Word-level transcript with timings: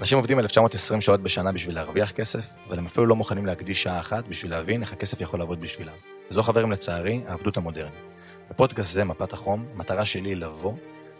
אנשים 0.00 0.18
עובדים 0.18 0.38
1920 0.38 1.00
שעות 1.00 1.20
בשנה 1.22 1.52
בשביל 1.52 1.74
להרוויח 1.74 2.12
כסף, 2.12 2.46
אבל 2.66 2.78
הם 2.78 2.86
אפילו 2.86 3.06
לא 3.06 3.16
מוכנים 3.16 3.46
להקדיש 3.46 3.82
שעה 3.82 4.00
אחת 4.00 4.28
בשביל 4.28 4.50
להבין 4.50 4.82
איך 4.82 4.92
הכסף 4.92 5.20
יכול 5.20 5.40
לעבוד 5.40 5.60
בשבילם. 5.60 5.92
וזו 6.30 6.42
חברים 6.42 6.72
לצערי, 6.72 7.20
העבדות 7.26 7.56
המודרנית. 7.56 8.12
בפודקאסט 8.50 8.92
זה, 8.92 9.04
מפת 9.04 9.32
החום, 9.32 9.64
המטרה 9.74 10.04
שלי 10.04 10.28
היא 10.28 10.36
לבוא 10.36 10.72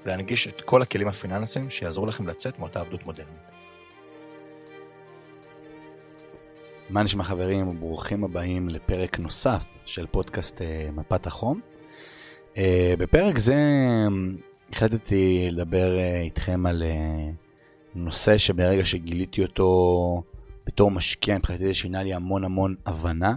ולהנגיש 0.05 0.49
את 0.49 0.61
כל 0.61 0.83
הכלים 0.83 1.09
הפיננסיים 1.09 1.71
שיעזרו 1.71 2.07
לכם 2.07 2.27
לצאת 2.27 2.59
מאותה 2.59 2.81
עבדות 2.81 3.07
מודרנית. 3.07 3.47
מה 6.91 7.03
נשמע 7.03 7.25
חברים 7.25 7.69
וברוכים 7.69 8.25
הבאים 8.25 8.69
לפרק 8.69 9.19
נוסף 9.19 9.65
של 9.87 10.07
פודקאסט 10.07 10.59
uh, 10.59 10.93
מפת 10.93 11.27
החום. 11.27 11.61
Uh, 12.55 12.59
בפרק 12.99 13.39
זה 13.39 13.55
um, 14.09 14.73
החלטתי 14.73 15.49
לדבר 15.51 15.99
איתכם 16.23 16.67
על 16.67 16.83
נושא 17.95 18.39
שברגע 18.39 18.85
שגיליתי 18.85 19.43
אותו 19.43 20.23
בתור 20.67 20.91
משקיע 20.91 21.39
מבחינתי 21.39 21.67
זה 21.67 21.75
שינה 21.75 22.03
לי 22.03 22.15
המון 22.15 22.45
המון 22.45 22.75
הבנה. 22.87 23.35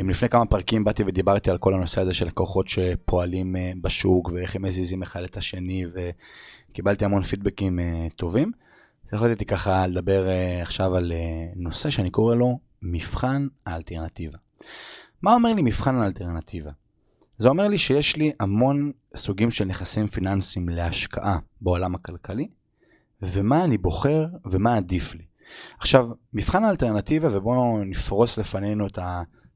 אם 0.00 0.10
לפני 0.10 0.28
כמה 0.28 0.46
פרקים 0.46 0.84
באתי 0.84 1.02
ודיברתי 1.06 1.50
על 1.50 1.58
כל 1.58 1.74
הנושא 1.74 2.00
הזה 2.00 2.14
של 2.14 2.26
לקוחות 2.26 2.68
שפועלים 2.68 3.56
בשוק 3.80 4.30
ואיך 4.32 4.56
הם 4.56 4.62
מזיזים 4.62 5.02
אחד 5.02 5.22
את 5.22 5.36
השני 5.36 5.84
וקיבלתי 6.70 7.04
המון 7.04 7.22
פידבקים 7.22 7.78
טובים. 8.16 8.52
החלטתי 9.12 9.44
ככה 9.44 9.86
לדבר 9.86 10.26
עכשיו 10.62 10.96
על 10.96 11.12
נושא 11.56 11.90
שאני 11.90 12.10
קורא 12.10 12.34
לו 12.34 12.58
מבחן 12.82 13.46
האלטרנטיבה. 13.66 14.38
מה 15.22 15.34
אומר 15.34 15.52
לי 15.52 15.62
מבחן 15.62 15.94
האלטרנטיבה? 15.94 16.70
זה 17.38 17.48
אומר 17.48 17.68
לי 17.68 17.78
שיש 17.78 18.16
לי 18.16 18.32
המון 18.40 18.92
סוגים 19.16 19.50
של 19.50 19.64
נכסים 19.64 20.06
פיננסיים 20.06 20.68
להשקעה 20.68 21.38
בעולם 21.60 21.94
הכלכלי, 21.94 22.48
ומה 23.32 23.64
אני 23.64 23.78
בוחר 23.78 24.26
ומה 24.44 24.76
עדיף 24.76 25.14
לי. 25.14 25.24
עכשיו, 25.78 26.08
מבחן 26.32 26.64
האלטרנטיבה, 26.64 27.36
ובואו 27.36 27.84
נפרוס 27.84 28.38
לפנינו 28.38 28.86
את 28.86 28.98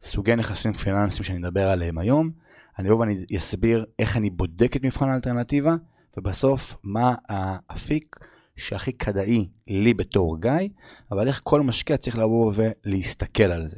הסוגי 0.02 0.36
נכסים 0.36 0.72
פיננסיים 0.72 1.24
שאני 1.24 1.38
מדבר 1.38 1.68
עליהם 1.68 1.98
היום. 1.98 2.30
אני 2.78 2.88
אבוא 2.88 3.00
ואני 3.00 3.24
אסביר 3.36 3.84
איך 3.98 4.16
אני 4.16 4.30
בודק 4.30 4.76
את 4.76 4.84
מבחן 4.84 5.08
האלטרנטיבה, 5.08 5.76
ובסוף 6.16 6.76
מה 6.82 7.14
האפיק 7.28 8.16
שהכי 8.56 8.92
כדאי 8.92 9.48
לי 9.66 9.94
בתור 9.94 10.40
גיא, 10.40 10.68
אבל 11.12 11.28
איך 11.28 11.40
כל 11.44 11.62
משקיע 11.62 11.96
צריך 11.96 12.18
לבוא 12.18 12.52
ולהסתכל 12.54 13.42
על 13.42 13.68
זה. 13.68 13.76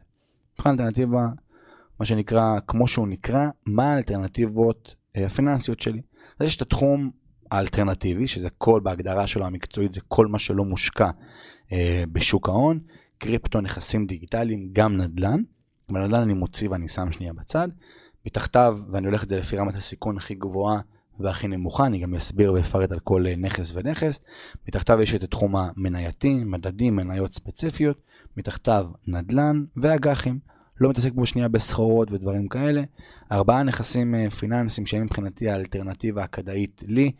מבחן 0.54 0.70
אלטרנטיבה, 0.70 1.26
מה 2.00 2.06
שנקרא, 2.06 2.58
כמו 2.66 2.88
שהוא 2.88 3.08
נקרא, 3.08 3.46
מה 3.66 3.92
האלטרנטיבות 3.92 4.94
אה, 5.16 5.26
הפיננסיות 5.26 5.80
שלי. 5.80 6.00
אז 6.38 6.46
יש 6.46 6.56
את 6.56 6.62
התחום 6.62 7.10
האלטרנטיבי, 7.50 8.28
שזה 8.28 8.48
כל, 8.58 8.80
בהגדרה 8.80 9.26
שלו 9.26 9.46
המקצועית, 9.46 9.94
זה 9.94 10.00
כל 10.08 10.26
מה 10.26 10.38
שלא 10.38 10.64
מושקע 10.64 11.10
אה, 11.72 12.04
בשוק 12.12 12.48
ההון, 12.48 12.80
קריפטו, 13.18 13.60
נכסים 13.60 14.06
דיגיטליים, 14.06 14.68
גם 14.72 14.96
נדל"ן. 14.96 15.42
אבל 15.90 16.06
נדל"ן 16.06 16.20
אני 16.20 16.34
מוציא 16.34 16.68
ואני 16.70 16.88
שם 16.88 17.12
שנייה 17.12 17.32
בצד. 17.32 17.68
מתחתיו, 18.26 18.78
ואני 18.92 19.06
הולך 19.06 19.24
את 19.24 19.28
זה 19.28 19.38
לפי 19.38 19.56
רמת 19.56 19.76
הסיכון 19.76 20.16
הכי 20.16 20.34
גבוהה, 20.34 20.80
והכי 21.20 21.48
נמוכה, 21.48 21.86
אני 21.86 21.98
גם 21.98 22.14
אסביר 22.14 22.52
ואפרט 22.52 22.92
על 22.92 22.98
כל 22.98 23.26
אה, 23.26 23.36
נכס 23.36 23.72
ונכס. 23.74 24.20
מתחתיו 24.68 25.02
יש 25.02 25.14
את 25.14 25.22
התחום 25.22 25.56
המנייתי, 25.56 26.44
מדדים, 26.44 26.96
מניות 26.96 27.34
ספציפיות, 27.34 28.02
מתחתיו 28.36 28.86
נדל"ן 29.06 29.64
ואג"חים. 29.76 30.38
לא 30.80 30.90
מתעסק 30.90 31.12
בו 31.12 31.26
שנייה 31.26 31.48
בסחורות 31.48 32.10
ודברים 32.10 32.48
כאלה. 32.48 32.82
ארבעה 33.32 33.62
נכסים 33.62 34.14
אה, 34.14 34.30
פיננסיים 34.30 34.86
שהם 34.86 35.02
מבחינתי 35.02 35.50
האלטרנטיבה 35.50 36.24
הכדאית 36.24 36.82
לי, 36.86 37.12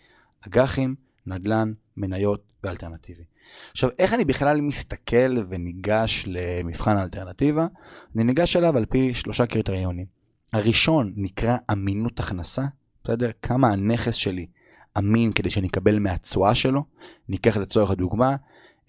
אג"חים, 0.47 0.95
נדל"ן, 1.27 1.73
מניות 1.97 2.53
ואלטרנטיבי. 2.65 3.23
עכשיו, 3.71 3.91
איך 3.99 4.15
אני 4.15 4.25
בכלל 4.25 4.61
מסתכל 4.61 5.45
וניגש 5.49 6.25
למבחן 6.27 6.97
האלטרנטיבה? 6.97 7.67
אני 8.15 8.25
ניגש 8.25 8.57
אליו 8.57 8.77
על 8.77 8.85
פי 8.85 9.15
שלושה 9.15 9.47
קריטריונים. 9.47 10.07
הראשון 10.53 11.13
נקרא 11.17 11.57
אמינות 11.73 12.21
הכנסה, 12.21 12.65
בסדר? 13.05 13.31
כמה 13.43 13.73
הנכס 13.73 14.15
שלי 14.15 14.47
אמין 14.99 15.33
כדי 15.33 15.51
שאני 15.51 15.69
אקבל 15.69 15.99
מהתשואה 15.99 16.55
שלו. 16.55 16.85
ניקח 17.29 17.57
לצורך 17.57 17.91
הדוגמה, 17.91 18.37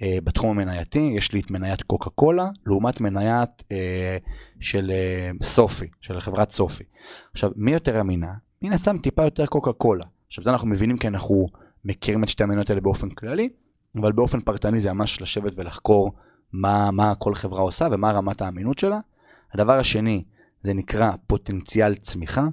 אה, 0.02 0.18
בתחום 0.24 0.50
המנייתי, 0.50 1.12
יש 1.18 1.34
לי 1.34 1.40
את 1.40 1.52
מניית 1.52 1.84
קוקה 1.84 2.10
קולה, 2.10 2.50
לעומת 2.66 3.02
מניית 3.02 3.64
אה, 3.72 4.18
של 4.60 4.92
אה, 4.92 5.32
סופי, 5.44 5.88
של 6.02 6.20
חברת 6.20 6.52
סופי. 6.52 6.84
עכשיו, 7.32 7.52
מי 7.56 7.72
יותר 7.72 8.02
אמינה? 8.02 8.34
מן 8.62 8.74
הסתם 8.74 8.98
טיפה 8.98 9.24
יותר 9.24 9.46
קוקה 9.46 9.74
קולה. 9.74 10.06
עכשיו, 10.32 10.44
זה 10.44 10.50
אנחנו 10.50 10.68
מבינים 10.68 10.98
כי 10.98 11.08
אנחנו 11.08 11.48
מכירים 11.86 12.24
את 12.24 12.30
שתי 12.30 12.44
המניות 12.44 12.70
האלה 12.70 12.82
באופן 12.82 13.10
כללי, 13.10 13.50
אבל 13.96 14.12
באופן 14.12 14.42
פרטני 14.42 14.80
זה 14.80 14.94
ממש 14.94 15.22
לשבת 15.22 15.54
ולחקור 15.56 16.12
מה, 16.54 16.92
מה 16.92 17.16
כל 17.16 17.36
חברה 17.36 17.62
עושה 17.62 17.88
ומה 17.92 18.12
רמת 18.12 18.42
האמינות 18.42 18.80
שלה. 18.80 19.00
הדבר 19.54 19.74
השני, 19.74 20.24
זה 20.64 20.74
נקרא 20.74 21.12
פוטנציאל 21.28 21.96
צמיחה. 21.96 22.48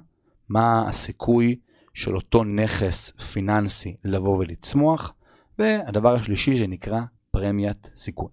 מה 0.49 0.89
הסיכוי 0.89 1.55
של 1.93 2.15
אותו 2.15 2.43
נכס 2.43 3.11
פיננסי 3.11 3.95
לבוא 4.03 4.37
ולצמוח, 4.37 5.13
והדבר 5.59 6.15
השלישי 6.15 6.57
שנקרא 6.57 7.01
פרמיית 7.31 7.89
סיכון. 7.95 8.29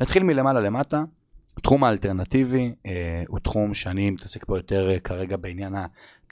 נתחיל 0.00 0.22
מלמעלה 0.22 0.60
למטה, 0.60 1.04
התחום 1.58 1.84
האלטרנטיבי 1.84 2.74
אה, 2.86 3.22
הוא 3.28 3.38
תחום 3.38 3.74
שאני 3.74 4.10
מתעסק 4.10 4.44
פה 4.44 4.58
יותר 4.58 4.90
אה, 4.90 5.00
כרגע 5.00 5.36
בעניין 5.36 5.74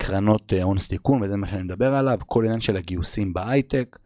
הקרנות 0.01 0.53
אה, 0.53 0.63
הון 0.63 0.79
סיכון 0.79 1.23
וזה 1.23 1.37
מה 1.37 1.47
שאני 1.47 1.63
מדבר 1.63 1.95
עליו, 1.95 2.19
כל 2.27 2.45
עניין 2.45 2.61
של 2.61 2.77
הגיוסים 2.77 3.33
בהייטק, 3.33 3.99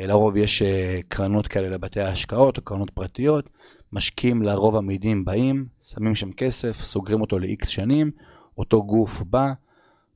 אה, 0.00 0.06
לרוב 0.06 0.36
יש 0.36 0.62
אה, 0.62 1.00
קרנות 1.08 1.46
כאלה 1.46 1.68
לבתי 1.68 2.00
ההשקעות 2.00 2.56
או 2.56 2.62
קרנות 2.62 2.90
פרטיות, 2.90 3.50
משקיעים 3.92 4.42
לרוב 4.42 4.76
עמידים 4.76 5.24
באים, 5.24 5.66
שמים 5.82 6.14
שם 6.14 6.32
כסף, 6.32 6.82
סוגרים 6.82 7.20
אותו 7.20 7.38
ל-X 7.38 7.66
שנים, 7.66 8.10
אותו 8.58 8.82
גוף 8.82 9.22
בא, 9.22 9.52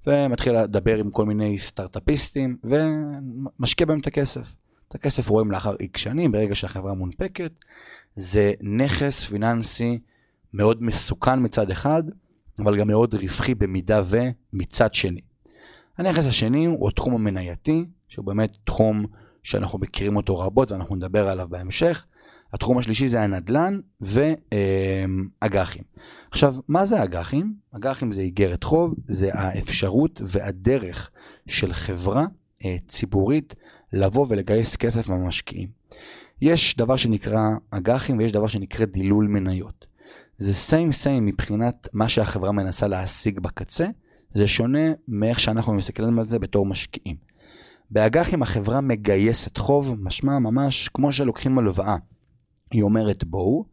ומתחיל 0.06 0.62
לדבר 0.62 0.98
עם 0.98 1.10
כל 1.10 1.26
מיני 1.26 1.58
סטארט-אפיסטים, 1.58 2.56
ומשקיע 2.64 3.86
בהם 3.86 4.00
את 4.00 4.06
הכסף. 4.06 4.54
את 4.88 4.94
הכסף 4.94 5.28
רואים 5.28 5.50
לאחר 5.50 5.74
איקס 5.80 6.00
שנים, 6.00 6.32
ברגע 6.32 6.54
שהחברה 6.54 6.94
מונפקת. 6.94 7.52
זה 8.16 8.52
נכס 8.60 9.24
פיננסי 9.24 9.98
מאוד 10.54 10.82
מסוכן 10.82 11.44
מצד 11.44 11.70
אחד, 11.70 12.02
אבל 12.62 12.78
גם 12.78 12.88
מאוד 12.88 13.14
רווחי 13.14 13.54
במידה 13.54 14.02
ומצד 14.08 14.94
שני. 14.94 15.20
הנכס 15.98 16.26
השני 16.26 16.64
הוא 16.66 16.88
התחום 16.88 17.14
המנייתי, 17.14 17.84
שהוא 18.08 18.24
באמת 18.24 18.56
תחום 18.64 19.06
שאנחנו 19.42 19.78
מכירים 19.78 20.16
אותו 20.16 20.38
רבות 20.38 20.72
ואנחנו 20.72 20.96
נדבר 20.96 21.28
עליו 21.28 21.48
בהמשך. 21.50 22.06
התחום 22.52 22.78
השלישי 22.78 23.08
זה 23.08 23.22
הנדל"ן 23.22 23.80
ואג"חים. 24.00 25.82
עכשיו, 26.30 26.56
מה 26.68 26.84
זה 26.84 27.04
אג"חים? 27.04 27.54
אג"חים 27.76 28.12
זה 28.12 28.20
איגרת 28.20 28.64
חוב, 28.64 28.94
זה 29.08 29.30
האפשרות 29.32 30.20
והדרך 30.24 31.10
של 31.48 31.72
חברה 31.72 32.24
אה, 32.64 32.76
ציבורית 32.88 33.54
לבוא 33.92 34.26
ולגייס 34.28 34.76
כסף 34.76 35.08
מהמשקיעים. 35.08 35.68
יש 36.40 36.76
דבר 36.76 36.96
שנקרא 36.96 37.48
אג"חים 37.70 38.18
ויש 38.18 38.32
דבר 38.32 38.46
שנקרא 38.46 38.86
דילול 38.86 39.26
מניות. 39.26 39.86
זה 40.40 40.54
סיים 40.54 40.92
סיים 40.92 41.26
מבחינת 41.26 41.88
מה 41.92 42.08
שהחברה 42.08 42.52
מנסה 42.52 42.86
להשיג 42.88 43.40
בקצה, 43.40 43.86
זה 44.34 44.46
שונה 44.46 44.92
מאיך 45.08 45.40
שאנחנו 45.40 45.74
מסתכלים 45.74 46.18
על 46.18 46.26
זה 46.26 46.38
בתור 46.38 46.66
משקיעים. 46.66 47.16
באג"חים 47.90 48.42
החברה 48.42 48.80
מגייסת 48.80 49.56
חוב, 49.56 49.96
משמע 49.98 50.38
ממש 50.38 50.88
כמו 50.88 51.12
שלוקחים 51.12 51.58
הלוואה. 51.58 51.96
היא 52.70 52.82
אומרת 52.82 53.24
בואו, 53.24 53.64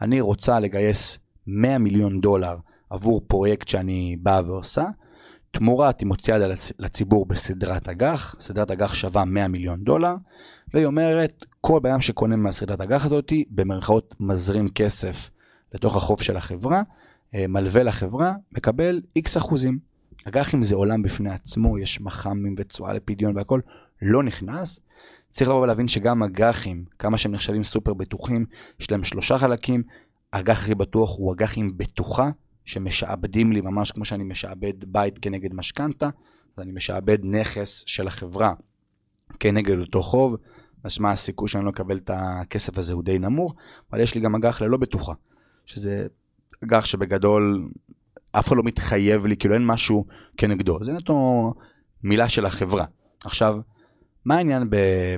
אני 0.00 0.20
רוצה 0.20 0.60
לגייס 0.60 1.18
100 1.46 1.78
מיליון 1.78 2.20
דולר 2.20 2.56
עבור 2.90 3.20
פרויקט 3.26 3.68
שאני 3.68 4.16
באה 4.22 4.40
ועושה, 4.46 4.84
תמורת 5.50 6.00
היא 6.00 6.06
מוציאה 6.06 6.38
לציבור 6.78 7.26
בסדרת 7.26 7.88
אג"ח, 7.88 8.36
סדרת 8.40 8.70
אג"ח 8.70 8.94
שווה 8.94 9.24
100 9.24 9.48
מיליון 9.48 9.84
דולר, 9.84 10.14
והיא 10.74 10.86
אומרת, 10.86 11.44
כל 11.60 11.80
בן 11.80 12.00
שקונה 12.00 12.36
מהסדרת 12.36 12.80
אג"ח 12.80 13.06
הזאת, 13.06 13.32
במרכאות 13.50 14.14
מזרים 14.20 14.68
כסף 14.68 15.30
לתוך 15.74 15.96
החוב 15.96 16.22
של 16.22 16.36
החברה, 16.36 16.82
אה, 17.34 17.46
מלווה 17.46 17.82
לחברה, 17.82 18.34
מקבל 18.52 19.00
איקס 19.16 19.36
אחוזים. 19.36 19.78
אג"חים 20.24 20.62
זה 20.62 20.74
עולם 20.74 21.02
בפני 21.02 21.30
עצמו, 21.30 21.78
יש 21.78 22.00
מח"מים 22.00 22.54
ותשואה 22.58 22.92
לפדיון 22.92 23.36
והכל, 23.36 23.60
לא 24.02 24.22
נכנס. 24.22 24.80
צריך 25.30 25.50
לבוא 25.50 25.60
ולהבין 25.60 25.88
שגם 25.88 26.22
אג"חים, 26.22 26.84
כמה 26.98 27.18
שהם 27.18 27.32
נחשבים 27.32 27.64
סופר 27.64 27.94
בטוחים, 27.94 28.46
יש 28.80 28.90
להם 28.90 29.04
שלושה 29.04 29.38
חלקים. 29.38 29.82
האג"ח 30.32 30.58
הכי 30.58 30.74
בטוח 30.74 31.16
הוא 31.16 31.32
אג"ח 31.32 31.58
עם 31.58 31.70
בטוחה, 31.76 32.30
שמשעבדים 32.64 33.52
לי 33.52 33.60
ממש 33.60 33.92
כמו 33.92 34.04
שאני 34.04 34.24
משעבד 34.24 34.84
בית 34.86 35.18
כנגד 35.18 35.54
משכנתה, 35.54 36.06
אז 36.06 36.62
אני 36.62 36.72
משעבד 36.72 37.18
נכס 37.22 37.84
של 37.86 38.08
החברה 38.08 38.52
כנגד 39.40 39.78
אותו 39.78 40.02
חוב, 40.02 40.36
משמע 40.84 41.12
הסיכוי 41.12 41.48
שאני 41.48 41.64
לא 41.64 41.70
אקבל 41.70 41.96
את 41.96 42.10
הכסף 42.14 42.78
הזה 42.78 42.92
הוא 42.92 43.02
די 43.02 43.18
נמוך, 43.18 43.54
אבל 43.90 44.00
יש 44.00 44.14
לי 44.14 44.20
גם 44.20 44.34
אג"ח 44.34 44.62
ללא 44.62 44.76
בטוחה, 44.76 45.12
שזה 45.66 46.06
אג"ח 46.64 46.84
שבגדול 46.84 47.68
אף 48.32 48.48
אחד 48.48 48.56
לא 48.56 48.62
מתחייב 48.62 49.26
לי, 49.26 49.36
כאילו 49.36 49.54
אין 49.54 49.66
משהו 49.66 50.04
כנגדו, 50.36 50.84
זה 50.84 50.92
נטו 50.92 51.52
מילה 52.04 52.28
של 52.28 52.46
החברה. 52.46 52.84
עכשיו, 53.24 53.56
מה 54.24 54.36
העניין 54.36 54.70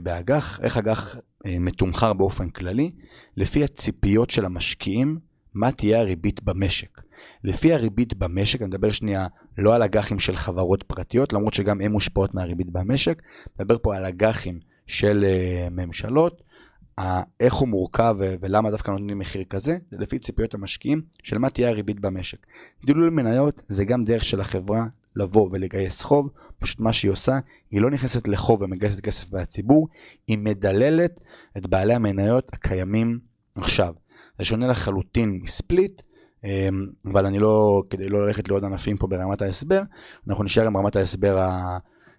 באג"ח? 0.03 0.61
איך 0.63 0.77
אג"ח 0.77 1.17
אה, 1.47 1.59
מתומחר 1.59 2.13
באופן 2.13 2.51
כללי? 2.51 2.91
לפי 3.37 3.65
הציפיות 3.65 4.31
של 4.31 4.45
המשקיעים, 4.45 5.19
מה 5.55 5.73
תהיה 5.73 6.01
הריבית 6.01 6.43
במשק. 6.43 7.01
לפי 7.45 7.75
הריבית 7.75 8.15
במשק, 8.15 8.63
אני 8.63 8.69
מדבר 8.69 8.93
שנייה 8.93 9.27
לא 9.59 9.75
על 9.75 9.83
אג"חים 9.83 10.19
של 10.19 10.37
חברות 10.37 10.83
פרטיות, 10.83 11.33
למרות 11.33 11.55
שגם 11.55 11.81
הן 11.81 11.93
מושפעות 11.93 12.35
מהריבית 12.35 12.71
במשק, 12.71 13.23
אני 13.23 13.53
מדבר 13.61 13.77
פה 13.83 13.97
על 13.97 14.05
אג"חים 14.05 14.59
של 14.87 15.25
uh, 15.25 15.71
ממשלות, 15.71 16.43
איך 17.41 17.55
הוא 17.55 17.69
מורכב 17.69 18.17
ולמה 18.19 18.71
דווקא 18.71 18.91
נותנים 18.91 19.19
מחיר 19.19 19.45
כזה, 19.45 19.79
זה 19.91 19.97
לפי 19.99 20.19
ציפיות 20.19 20.55
המשקיעים 20.55 21.03
של 21.23 21.39
מה 21.39 21.51
תהיה 21.51 21.69
הריבית 21.69 22.01
במשק. 22.01 22.47
דילול 22.85 23.11
מניות 23.11 23.63
זה 23.69 23.85
גם 23.85 24.05
דרך 24.05 24.25
של 24.25 24.41
החברה 24.41 24.87
לבוא 25.17 25.49
ולגייס 25.53 26.03
חוב, 26.03 26.31
פשוט 26.59 26.81
מה 26.81 26.93
שהיא 26.93 27.11
עושה, 27.11 27.39
היא 27.71 27.81
לא 27.81 27.91
נכנסת 27.91 28.29
לחוב 28.29 28.63
ומגייסת 28.63 29.01
כסף 29.01 29.33
מהציבור, 29.33 29.89
היא 30.27 30.39
מדללת 30.39 31.21
את 31.57 31.67
בעלי 31.67 31.95
המניות 31.95 32.51
הקיימים 32.53 33.19
עכשיו. 33.55 33.95
זה 34.39 34.45
שונה 34.45 34.67
לחלוטין 34.69 35.41
מספליט, 35.43 36.03
אמ, 36.45 36.87
אבל 37.05 37.27
אני 37.27 37.39
לא, 37.39 37.83
כדי 37.91 38.09
לא 38.09 38.27
ללכת 38.27 38.49
לעוד 38.49 38.65
ענפים 38.65 38.97
פה 38.97 39.07
ברמת 39.07 39.43
ההסבר, 39.43 39.83
אנחנו 40.29 40.45
נשאר 40.45 40.67
עם 40.67 40.77
רמת 40.77 40.97
ההסבר 40.97 41.39
ה... 41.39 41.79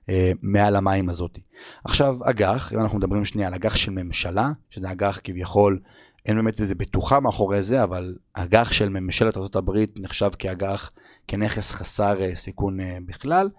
אה, 0.09 0.31
מעל 0.41 0.75
המים 0.75 1.09
הזאתי. 1.09 1.41
עכשיו, 1.83 2.17
אג"ח, 2.23 2.73
אם 2.73 2.79
אנחנו 2.79 2.97
מדברים 2.97 3.25
שנייה 3.25 3.47
על 3.47 3.53
אג"ח 3.53 3.75
של 3.75 3.91
ממשלה, 3.91 4.51
שזה 4.69 4.91
אג"ח 4.91 5.19
כביכול, 5.23 5.79
אין 6.25 6.35
באמת 6.35 6.61
איזה 6.61 6.75
בטוחה 6.75 7.19
מאחורי 7.19 7.61
זה, 7.61 7.83
אבל 7.83 8.15
אג"ח 8.33 8.71
של 8.71 8.89
ממשלת 8.89 9.37
ארה"ב 9.37 9.71
נחשב 9.95 10.29
כאג"ח, 10.39 10.91
כנכס 11.27 11.71
חסר 11.71 12.21
אה, 12.21 12.35
סיכון 12.35 12.79
אה, 12.79 12.97
בכלל. 13.05 13.49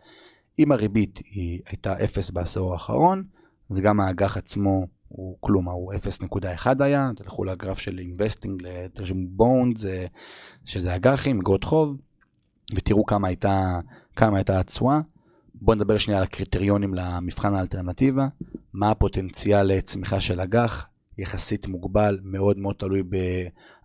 אם 0.58 0.72
הריבית 0.72 1.18
היא 1.30 1.60
הייתה 1.66 2.04
0 2.04 2.30
בעשור 2.30 2.72
האחרון, 2.72 3.24
אז 3.70 3.80
גם 3.80 4.00
האג"ח 4.00 4.36
עצמו 4.36 4.86
הוא 5.08 5.36
כלום, 5.40 5.68
הוא 5.68 5.94
0.1 5.94 6.66
היה, 6.80 7.10
תלכו 7.16 7.44
לגרף 7.44 7.78
של 7.78 7.98
Investing 7.98 8.62
לתרשום 8.62 9.26
bond, 9.28 9.78
שזה 10.64 10.96
אג"חים, 10.96 11.40
אגרות 11.40 11.64
חוב, 11.64 11.96
ותראו 12.74 13.04
כמה 13.06 13.28
הייתה 14.36 14.60
התשואה. 14.60 15.00
בואו 15.60 15.76
נדבר 15.76 15.98
שנייה 15.98 16.18
על 16.18 16.24
הקריטריונים 16.24 16.94
למבחן 16.94 17.54
האלטרנטיבה, 17.54 18.28
מה 18.72 18.90
הפוטנציאל 18.90 19.62
לצמיחה 19.62 20.20
של 20.20 20.40
אג"ח, 20.40 20.86
יחסית 21.18 21.68
מוגבל, 21.68 22.18
מאוד 22.22 22.58
מאוד 22.58 22.74
תלוי 22.78 23.02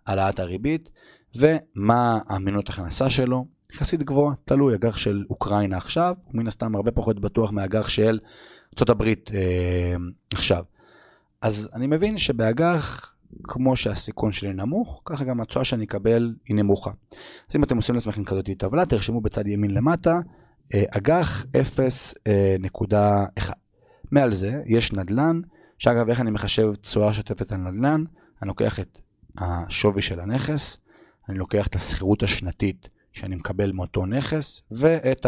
בהעלאת 0.06 0.40
הריבית, 0.40 0.88
ומה 1.36 2.18
האמינות 2.28 2.68
הכנסה 2.68 3.10
שלו, 3.10 3.46
יחסית 3.74 4.02
גבוהה, 4.02 4.34
תלוי, 4.44 4.74
אג"ח 4.74 4.96
של 4.96 5.24
אוקראינה 5.30 5.76
עכשיו, 5.76 6.14
הוא 6.24 6.34
מן 6.34 6.46
הסתם 6.46 6.74
הרבה 6.74 6.90
פחות 6.90 7.20
בטוח 7.20 7.50
מאג"ח 7.50 7.88
של 7.88 8.18
ארה"ב 8.78 9.02
אה, 9.02 9.94
עכשיו. 10.32 10.64
אז 11.40 11.68
אני 11.74 11.86
מבין 11.86 12.18
שבאג"ח, 12.18 13.14
כמו 13.42 13.76
שהסיכון 13.76 14.32
שלי 14.32 14.52
נמוך, 14.52 15.02
ככה 15.04 15.24
גם 15.24 15.40
התשואה 15.40 15.64
שאני 15.64 15.84
אקבל 15.84 16.34
היא 16.48 16.56
נמוכה. 16.56 16.90
אז 17.50 17.56
אם 17.56 17.64
אתם 17.64 17.76
עושים 17.76 17.94
לעצמכם 17.94 18.24
כזאת 18.24 18.48
טבלה, 18.58 18.86
תרשמו 18.86 19.20
בצד 19.20 19.46
ימין 19.46 19.70
למטה, 19.70 20.20
אג"ח 20.74 21.42
0.1. 21.42 22.26
אה, 22.26 23.54
מעל 24.10 24.32
זה 24.32 24.62
יש 24.66 24.92
נדל"ן, 24.92 25.40
שאגב, 25.78 26.08
איך 26.08 26.20
אני 26.20 26.30
מחשב 26.30 26.74
תשואה 26.74 27.12
שוטפת 27.12 27.52
על 27.52 27.58
נדל"ן? 27.58 28.04
אני 28.42 28.48
לוקח 28.48 28.80
את 28.80 28.98
השווי 29.38 30.02
של 30.02 30.20
הנכס, 30.20 30.78
אני 31.28 31.38
לוקח 31.38 31.66
את 31.66 31.74
השכירות 31.74 32.22
השנתית 32.22 32.88
שאני 33.12 33.36
מקבל 33.36 33.72
מאותו 33.72 34.06
נכס, 34.06 34.62
ואת 34.70 35.26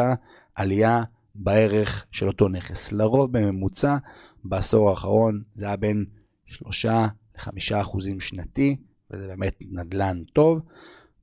העלייה 0.56 1.02
בערך 1.34 2.06
של 2.10 2.28
אותו 2.28 2.48
נכס. 2.48 2.92
לרוב 2.92 3.32
בממוצע 3.32 3.96
בעשור 4.44 4.90
האחרון 4.90 5.42
זה 5.54 5.66
היה 5.66 5.76
בין 5.76 6.04
3 6.46 6.86
ל-5 6.86 7.50
אחוזים 7.80 8.20
שנתי, 8.20 8.76
וזה 9.10 9.26
באמת 9.26 9.58
נדל"ן 9.70 10.22
טוב. 10.32 10.60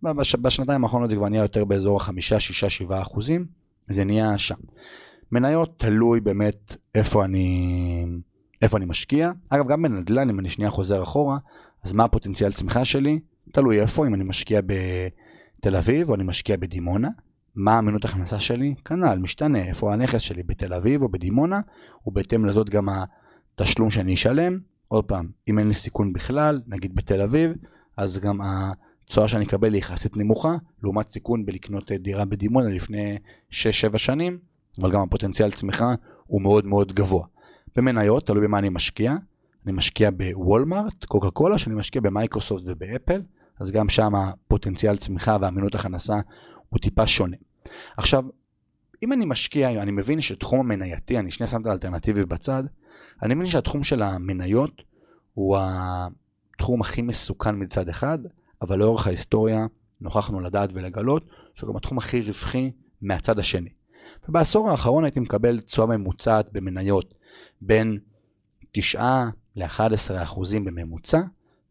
בש, 0.04 0.36
בשנתיים 0.36 0.84
האחרונות 0.84 1.10
זה 1.10 1.16
כבר 1.16 1.30
נהיה 1.30 1.42
יותר 1.42 1.66
באזור 1.66 2.02
ה-5, 2.02 2.12
6, 2.22 2.66
7 2.66 3.02
אחוזים, 3.02 3.61
זה 3.94 4.04
נהיה 4.04 4.38
שם. 4.38 4.56
מניות 5.32 5.80
תלוי 5.80 6.20
באמת 6.20 6.76
איפה 6.96 7.26
אני, 7.26 8.06
איפה 8.62 8.78
אני 8.78 8.86
משקיע. 8.86 9.32
אגב, 9.50 9.68
גם 9.68 9.82
בנדל"ן, 9.82 10.30
אם 10.30 10.40
אני 10.40 10.50
שנייה 10.50 10.72
חוזר 10.72 11.04
אחורה, 11.04 11.38
אז 11.84 11.94
מה 11.94 12.04
הפוטנציאל 12.04 12.52
צמיחה 12.52 12.86
שלי? 12.86 13.20
תלוי 13.54 13.82
איפה, 13.82 14.08
אם 14.08 14.14
אני 14.14 14.24
משקיע 14.24 14.62
בתל 14.62 15.76
אביב 15.76 16.10
או 16.10 16.16
אני 16.16 16.24
משקיע 16.24 16.58
בדימונה. 16.58 17.10
מה 17.56 17.80
אמינות 17.80 18.06
הכנסה 18.06 18.40
שלי? 18.40 18.76
כנ"ל, 18.86 19.20
משתנה, 19.20 19.68
איפה 19.68 19.94
הנכס 19.94 20.22
שלי, 20.22 20.44
בתל 20.44 20.74
אביב 20.74 21.02
או 21.02 21.10
בדימונה, 21.10 21.60
ובהתאם 22.08 22.46
לזאת 22.46 22.70
גם 22.70 22.88
התשלום 22.90 23.90
שאני 23.90 24.14
אשלם. 24.14 24.60
עוד 24.88 25.06
פעם, 25.06 25.28
אם 25.48 25.60
אין 25.60 25.68
לי 25.68 25.74
סיכון 25.74 26.14
בכלל, 26.14 26.62
נגיד 26.68 26.96
בתל 26.96 27.22
אביב, 27.22 27.52
אז 27.98 28.20
גם 28.20 28.40
התשואה 29.12 29.28
שאני 29.28 29.46
אקבל 29.46 29.74
היא 29.74 29.80
יחסית 29.80 30.18
נמוכה, 30.18 30.56
לעומת 30.84 31.12
סיכון 31.12 31.46
בלקנות 31.46 31.92
דירה 31.92 32.26
בדימונה 32.26 32.70
לפני 32.70 33.18
6-7 33.52 33.54
שנים, 33.98 34.40
אבל 34.82 34.92
גם 34.92 35.02
הפוטנציאל 35.02 35.52
צמיחה 35.52 35.94
הוא 36.26 36.42
מאוד 36.42 36.66
מאוד 36.66 36.94
גבוה. 36.94 37.26
במניות, 37.76 38.28
תלוי 38.28 38.48
במה 38.48 38.60
אני 38.60 38.70
משקיע, 38.70 39.16
אני 39.66 39.72
משקיע 39.72 40.10
בוולמארט, 40.12 41.06
קוקה 41.06 41.32
קולה, 41.32 41.58
שאני 41.58 41.76
משקיע 41.76 42.02
במייקרוסופט 42.02 42.64
ובאפל, 42.66 43.22
אז 43.60 43.72
גם 43.72 43.90
שם 43.90 44.16
הפוטנציאל 44.16 44.98
צמיחה 44.98 45.38
ואמינות 45.42 45.76
הכנסה 45.76 46.20
הוא 46.70 46.80
טיפה 46.80 47.08
שונה. 47.08 47.38
עכשיו, 47.98 48.24
אם 49.04 49.14
אני 49.14 49.26
משקיע, 49.26 49.82
אני 49.82 49.92
מבין 49.92 50.22
שתחום 50.22 50.60
המנייתי, 50.60 51.20
אני 51.20 51.32
שנייה 51.32 51.48
שם 51.48 51.62
את 51.62 51.66
האלטרנטיבי 51.66 52.26
בצד, 52.26 52.64
אני 53.24 53.36
מבין 53.36 53.48
שהתחום 53.48 53.84
של 53.84 54.02
המניות 54.02 54.82
הוא 55.34 55.58
התחום 55.60 56.82
הכי 56.82 57.02
מסוכן 57.02 57.56
מצד 57.64 57.90
אחד, 57.90 58.20
אבל 58.62 58.80
לאורך 58.80 59.08
ההיסטוריה 59.08 59.66
נוכחנו 60.02 60.40
לדעת 60.40 60.70
ולגלות 60.74 61.26
שהוא 61.54 61.70
גם 61.70 61.78
התחום 61.78 61.98
הכי 61.98 62.22
רווחי 62.22 62.72
מהצד 63.02 63.40
השני. 63.40 63.70
ובעשור 64.30 64.70
האחרון 64.70 65.04
הייתי 65.04 65.20
מקבל 65.20 65.60
תשואה 65.60 65.88
ממוצעת 65.88 66.54
במניות 66.54 67.14
בין 67.62 68.00
9 68.72 69.24
ל-11 69.56 70.24
אחוזים 70.24 70.66
בממוצע, 70.66 71.22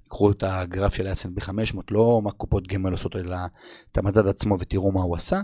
קחו 0.08 0.30
את 0.30 0.42
הגרף 0.46 0.94
של 0.94 1.12
S&P 1.12 1.40
500, 1.40 1.90
לא 1.90 2.20
מה 2.24 2.30
קופות 2.30 2.66
גמל 2.66 2.92
עושות, 2.92 3.16
אלא 3.16 3.36
את 3.92 3.98
המדד 3.98 4.26
עצמו 4.26 4.56
ותראו 4.60 4.92
מה 4.92 5.02
הוא 5.02 5.16
עשה. 5.16 5.40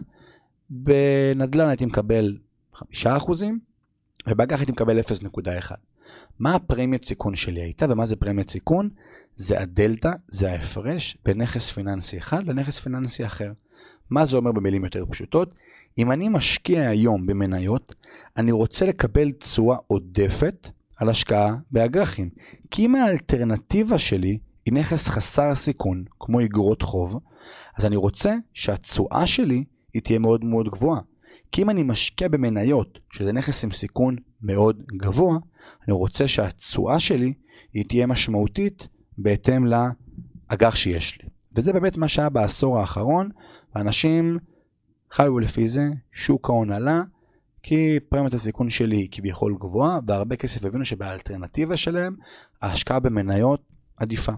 בנדל"ן 0.70 1.68
הייתי 1.68 1.86
מקבל 1.86 2.38
5%, 2.74 2.78
ובאג"ח 4.28 4.58
הייתי 4.58 4.72
מקבל 4.72 5.00
0.1. 5.00 5.72
מה 6.38 6.54
הפרמיית 6.54 7.04
סיכון 7.04 7.34
שלי 7.34 7.60
הייתה 7.60 7.86
ומה 7.88 8.06
זה 8.06 8.16
פרמיית 8.16 8.50
סיכון? 8.50 8.90
זה 9.36 9.60
הדלתא, 9.60 10.10
זה 10.28 10.52
ההפרש 10.52 11.18
בין 11.24 11.42
נכס 11.42 11.70
פיננסי 11.70 12.18
אחד 12.18 12.46
לנכס 12.46 12.80
פיננסי 12.80 13.26
אחר. 13.26 13.52
מה 14.10 14.24
זה 14.24 14.36
אומר 14.36 14.52
במילים 14.52 14.84
יותר 14.84 15.04
פשוטות? 15.10 15.54
אם 15.98 16.12
אני 16.12 16.28
משקיע 16.28 16.88
היום 16.88 17.26
במניות, 17.26 17.94
אני 18.36 18.52
רוצה 18.52 18.86
לקבל 18.86 19.32
תשואה 19.32 19.76
עודפת 19.86 20.68
על 20.96 21.08
השקעה 21.08 21.56
באג"חים. 21.70 22.30
כי 22.70 22.86
אם 22.86 22.94
האלטרנטיבה 22.94 23.98
שלי 23.98 24.38
היא 24.66 24.74
נכס 24.74 25.08
חסר 25.08 25.54
סיכון, 25.54 26.04
כמו 26.20 26.40
אגרות 26.40 26.82
חוב, 26.82 27.20
אז 27.78 27.84
אני 27.84 27.96
רוצה 27.96 28.34
שהתשואה 28.52 29.26
שלי 29.26 29.64
היא 29.94 30.02
תהיה 30.02 30.18
מאוד 30.18 30.44
מאוד 30.44 30.68
גבוהה. 30.68 31.00
כי 31.52 31.62
אם 31.62 31.70
אני 31.70 31.82
משקיע 31.82 32.28
במניות, 32.28 32.98
שזה 33.10 33.32
נכס 33.32 33.64
עם 33.64 33.72
סיכון 33.72 34.16
מאוד 34.42 34.82
גבוה, 34.96 35.38
אני 35.86 35.92
רוצה 35.92 36.28
שהתשואה 36.28 37.00
שלי 37.00 37.32
היא 37.74 37.84
תהיה 37.88 38.06
משמעותית 38.06 38.88
בהתאם 39.18 39.66
לאג"ח 39.66 40.74
שיש 40.74 41.22
לי. 41.22 41.28
וזה 41.54 41.72
באמת 41.72 41.96
מה 41.96 42.08
שהיה 42.08 42.28
בעשור 42.28 42.78
האחרון, 42.78 43.30
ואנשים 43.74 44.38
חיו 45.10 45.38
לפי 45.38 45.68
זה, 45.68 45.82
שוק 46.12 46.50
ההון 46.50 46.72
עלה, 46.72 47.02
כי 47.62 47.98
פרמיית 48.08 48.34
הסיכון 48.34 48.70
שלי 48.70 48.96
היא 48.96 49.08
כביכול 49.10 49.56
גבוהה, 49.60 49.98
והרבה 50.06 50.36
כסף 50.36 50.64
הבינו 50.64 50.84
שבאלטרנטיבה 50.84 51.76
שלהם, 51.76 52.16
ההשקעה 52.62 53.00
במניות 53.00 53.62
עדיפה. 53.96 54.32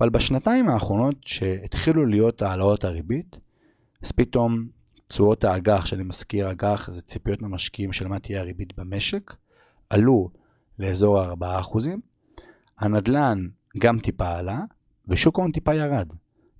אבל 0.00 0.08
בשנתיים 0.08 0.68
האחרונות 0.68 1.16
שהתחילו 1.26 2.06
להיות 2.06 2.42
העלאות 2.42 2.84
הריבית, 2.84 3.36
אז 4.02 4.12
פתאום 4.12 4.66
תשואות 5.08 5.44
האג"ח, 5.44 5.86
שאני 5.86 6.02
מזכיר, 6.02 6.50
אג"ח 6.50 6.90
זה 6.90 7.02
ציפיות 7.02 7.42
ממשקיעים 7.42 7.92
של 7.92 8.08
מה 8.08 8.18
תהיה 8.18 8.40
הריבית 8.40 8.78
במשק, 8.78 9.34
עלו 9.90 10.30
לאזור 10.78 11.20
ה-4%, 11.20 11.78
הנדל"ן 12.78 13.48
גם 13.78 13.98
טיפה 13.98 14.28
עלה, 14.28 14.60
ושוק 15.08 15.38
ההון 15.38 15.52
טיפה 15.52 15.74
ירד. 15.74 16.08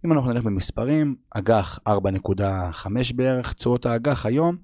אם 0.04 0.12
אנחנו 0.12 0.32
נלך 0.32 0.44
במספרים, 0.44 1.16
אג"ח 1.30 1.78
4.5 1.88 2.86
בערך, 3.16 3.52
תשואות 3.52 3.86
האג"ח 3.86 4.26
היום, 4.26 4.56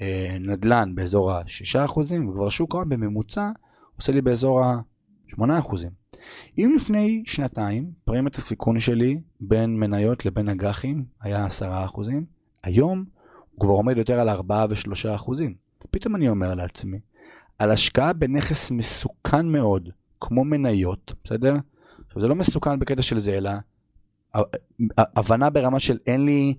אה, 0.00 0.36
נדל"ן 0.40 0.94
באזור 0.94 1.32
ה-6%, 1.32 1.98
וכבר 2.30 2.48
שוק 2.48 2.74
ההון 2.74 2.88
בממוצע 2.88 3.50
עושה 3.96 4.12
לי 4.12 4.22
באזור 4.22 4.64
ה-8%. 4.64 5.42
אם 6.58 6.72
לפני 6.76 7.22
שנתיים 7.26 7.90
פרמיית 8.04 8.36
הסיכון 8.36 8.80
שלי 8.80 9.20
בין 9.40 9.76
מניות 9.76 10.26
לבין 10.26 10.48
אג"חים 10.48 11.04
היה 11.20 11.46
10%, 11.46 11.62
היום 12.62 13.04
הוא 13.50 13.60
כבר 13.60 13.72
עומד 13.72 13.96
יותר 13.96 14.20
על 14.20 14.28
4 14.28 14.66
ו-3%. 14.70 15.30
פתאום 15.90 16.16
אני 16.16 16.28
אומר 16.28 16.54
לעצמי, 16.54 16.98
על 17.58 17.70
השקעה 17.70 18.12
בנכס 18.12 18.70
מסוכן 18.70 19.46
מאוד, 19.46 19.88
כמו 20.20 20.44
מניות, 20.44 21.14
בסדר? 21.24 21.54
עכשיו 22.10 22.22
זה 22.22 22.28
לא 22.28 22.34
מסוכן 22.34 22.78
בקטע 22.78 23.02
של 23.02 23.18
זה, 23.18 23.36
אלא 23.36 23.50
הבנה 24.96 25.50
ברמה 25.50 25.80
של 25.80 25.98
אין 26.06 26.24
לי 26.24 26.54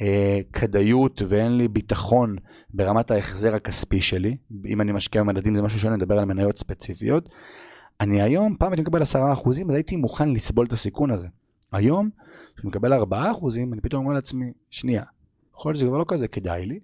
אה, 0.00 0.40
כדאיות 0.52 1.22
ואין 1.28 1.58
לי 1.58 1.68
ביטחון 1.68 2.36
ברמת 2.74 3.10
ההחזר 3.10 3.54
הכספי 3.54 4.00
שלי, 4.00 4.36
אם 4.66 4.80
אני 4.80 4.92
משקיע 4.92 5.22
במדדים 5.22 5.56
זה 5.56 5.62
משהו 5.62 5.78
שונה, 5.78 5.96
נדבר 5.96 6.18
על 6.18 6.24
מניות 6.24 6.58
ספציפיות. 6.58 7.28
אני 8.00 8.22
היום, 8.22 8.56
פעם 8.58 8.72
הייתי 8.72 8.82
מקבל 8.82 9.02
10%, 9.02 9.04
אז 9.48 9.60
הייתי 9.68 9.96
מוכן 9.96 10.28
לסבול 10.28 10.66
את 10.66 10.72
הסיכון 10.72 11.10
הזה. 11.10 11.26
היום, 11.72 12.10
כשאני 12.56 12.68
מקבל 12.68 13.02
4%, 13.02 13.04
אני 13.72 13.80
פתאום 13.80 14.04
אומר 14.04 14.14
לעצמי, 14.14 14.52
שנייה, 14.70 15.02
יכול 15.54 15.70
להיות 15.70 15.78
שזה 15.78 15.86
כבר 15.86 15.98
לא 15.98 16.04
כזה 16.08 16.28
כדאי 16.28 16.66
לי, 16.66 16.80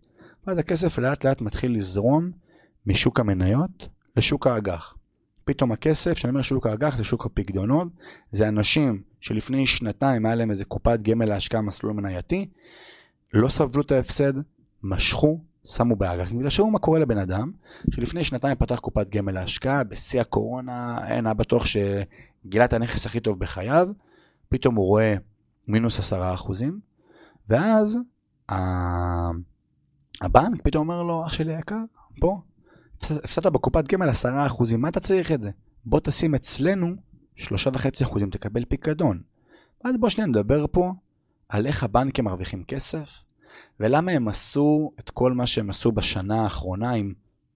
ואז 0.47 0.59
הכסף 0.59 0.99
לאט 0.99 1.25
לאט 1.25 1.41
מתחיל 1.41 1.76
לזרום 1.76 2.31
משוק 2.87 3.21
המניות 3.21 3.88
לשוק 4.17 4.47
האג"ח. 4.47 4.95
פתאום 5.44 5.72
הכסף, 5.72 6.12
כשאני 6.12 6.30
אומר 6.30 6.42
שוק 6.42 6.66
האג"ח 6.66 6.96
זה 6.96 7.04
שוק 7.04 7.26
הפקדונות, 7.26 7.88
זה 8.32 8.49
אנשים 8.49 9.02
שלפני 9.20 9.66
שנתיים 9.66 10.26
היה 10.26 10.34
להם 10.34 10.50
איזה 10.50 10.64
קופת 10.64 10.99
גמל 11.02 11.25
להשקעה 11.25 11.61
מסלול 11.61 11.92
מנייתי, 11.92 12.49
לא 13.32 13.49
סבלו 13.49 13.82
את 13.82 13.92
ההפסד, 13.92 14.32
משכו, 14.82 15.40
שמו 15.64 15.96
באג"ח. 15.96 16.32
בגלל 16.32 16.50
שראו 16.50 16.70
מה 16.70 16.78
קורה 16.78 16.99
לבן 16.99 17.18
אדם, 17.18 17.52
שלפני 17.90 18.25
שנתיים 18.25 18.56
פתח 18.56 18.78
קופת 18.78 19.08
גמל 19.08 19.32
להשקעה, 19.32 19.84
בשיא 19.84 20.20
הקורונה, 20.20 20.99
אין, 21.08 21.26
היה 21.26 21.34
בטוח 21.34 21.64
שגילה 21.66 22.64
את 22.64 22.72
הנכס 22.72 23.06
הכי 23.06 23.20
טוב 23.20 23.38
בחייו, 23.38 23.88
פתאום 24.49 24.75
הוא 24.75 24.87
רואה 24.87 25.14
מינוס 25.68 25.99
עשרה 25.99 26.34
אחוזים, 26.34 26.80
ואז 27.49 27.99
הבנק 30.20 30.62
פתאום 30.62 30.88
אומר 30.88 31.02
לו, 31.02 31.26
אח 31.26 31.32
שלי 31.32 31.56
היקר, 31.56 31.78
פה, 32.20 32.40
הפסדת 33.11 33.47
בקופת 33.47 33.88
גמל 33.88 34.09
עשרה 34.09 34.47
אחוזים, 34.47 34.80
מה 34.80 34.88
אתה 34.88 35.00
צריך 35.00 35.32
את 35.32 35.42
זה? 35.42 35.50
בוא 35.85 36.00
תשים 36.00 36.35
אצלנו 36.35 36.94
שלושה 37.37 37.71
וחצי 37.73 38.04
אחוזים, 38.04 38.30
תקבל 38.30 38.64
פיקדון. 38.64 39.21
אז 39.85 39.94
בוא 40.00 40.09
שניה 40.09 40.26
נדבר 40.26 40.66
פה 40.73 40.92
על 41.49 41.66
איך 41.66 41.85
הבנקים 41.85 42.25
מרוויחים 42.25 42.64
כסף, 42.64 43.25
ולמה 43.80 44.12
הם 44.12 44.28
עשו 44.28 44.92
את 45.00 45.11
כל 45.11 45.32
מה 45.32 45.47
שהם 45.47 45.71
עשו 45.71 45.92
בשנה 45.92 46.42
האחרונה 46.42 46.90
עם 46.90 47.12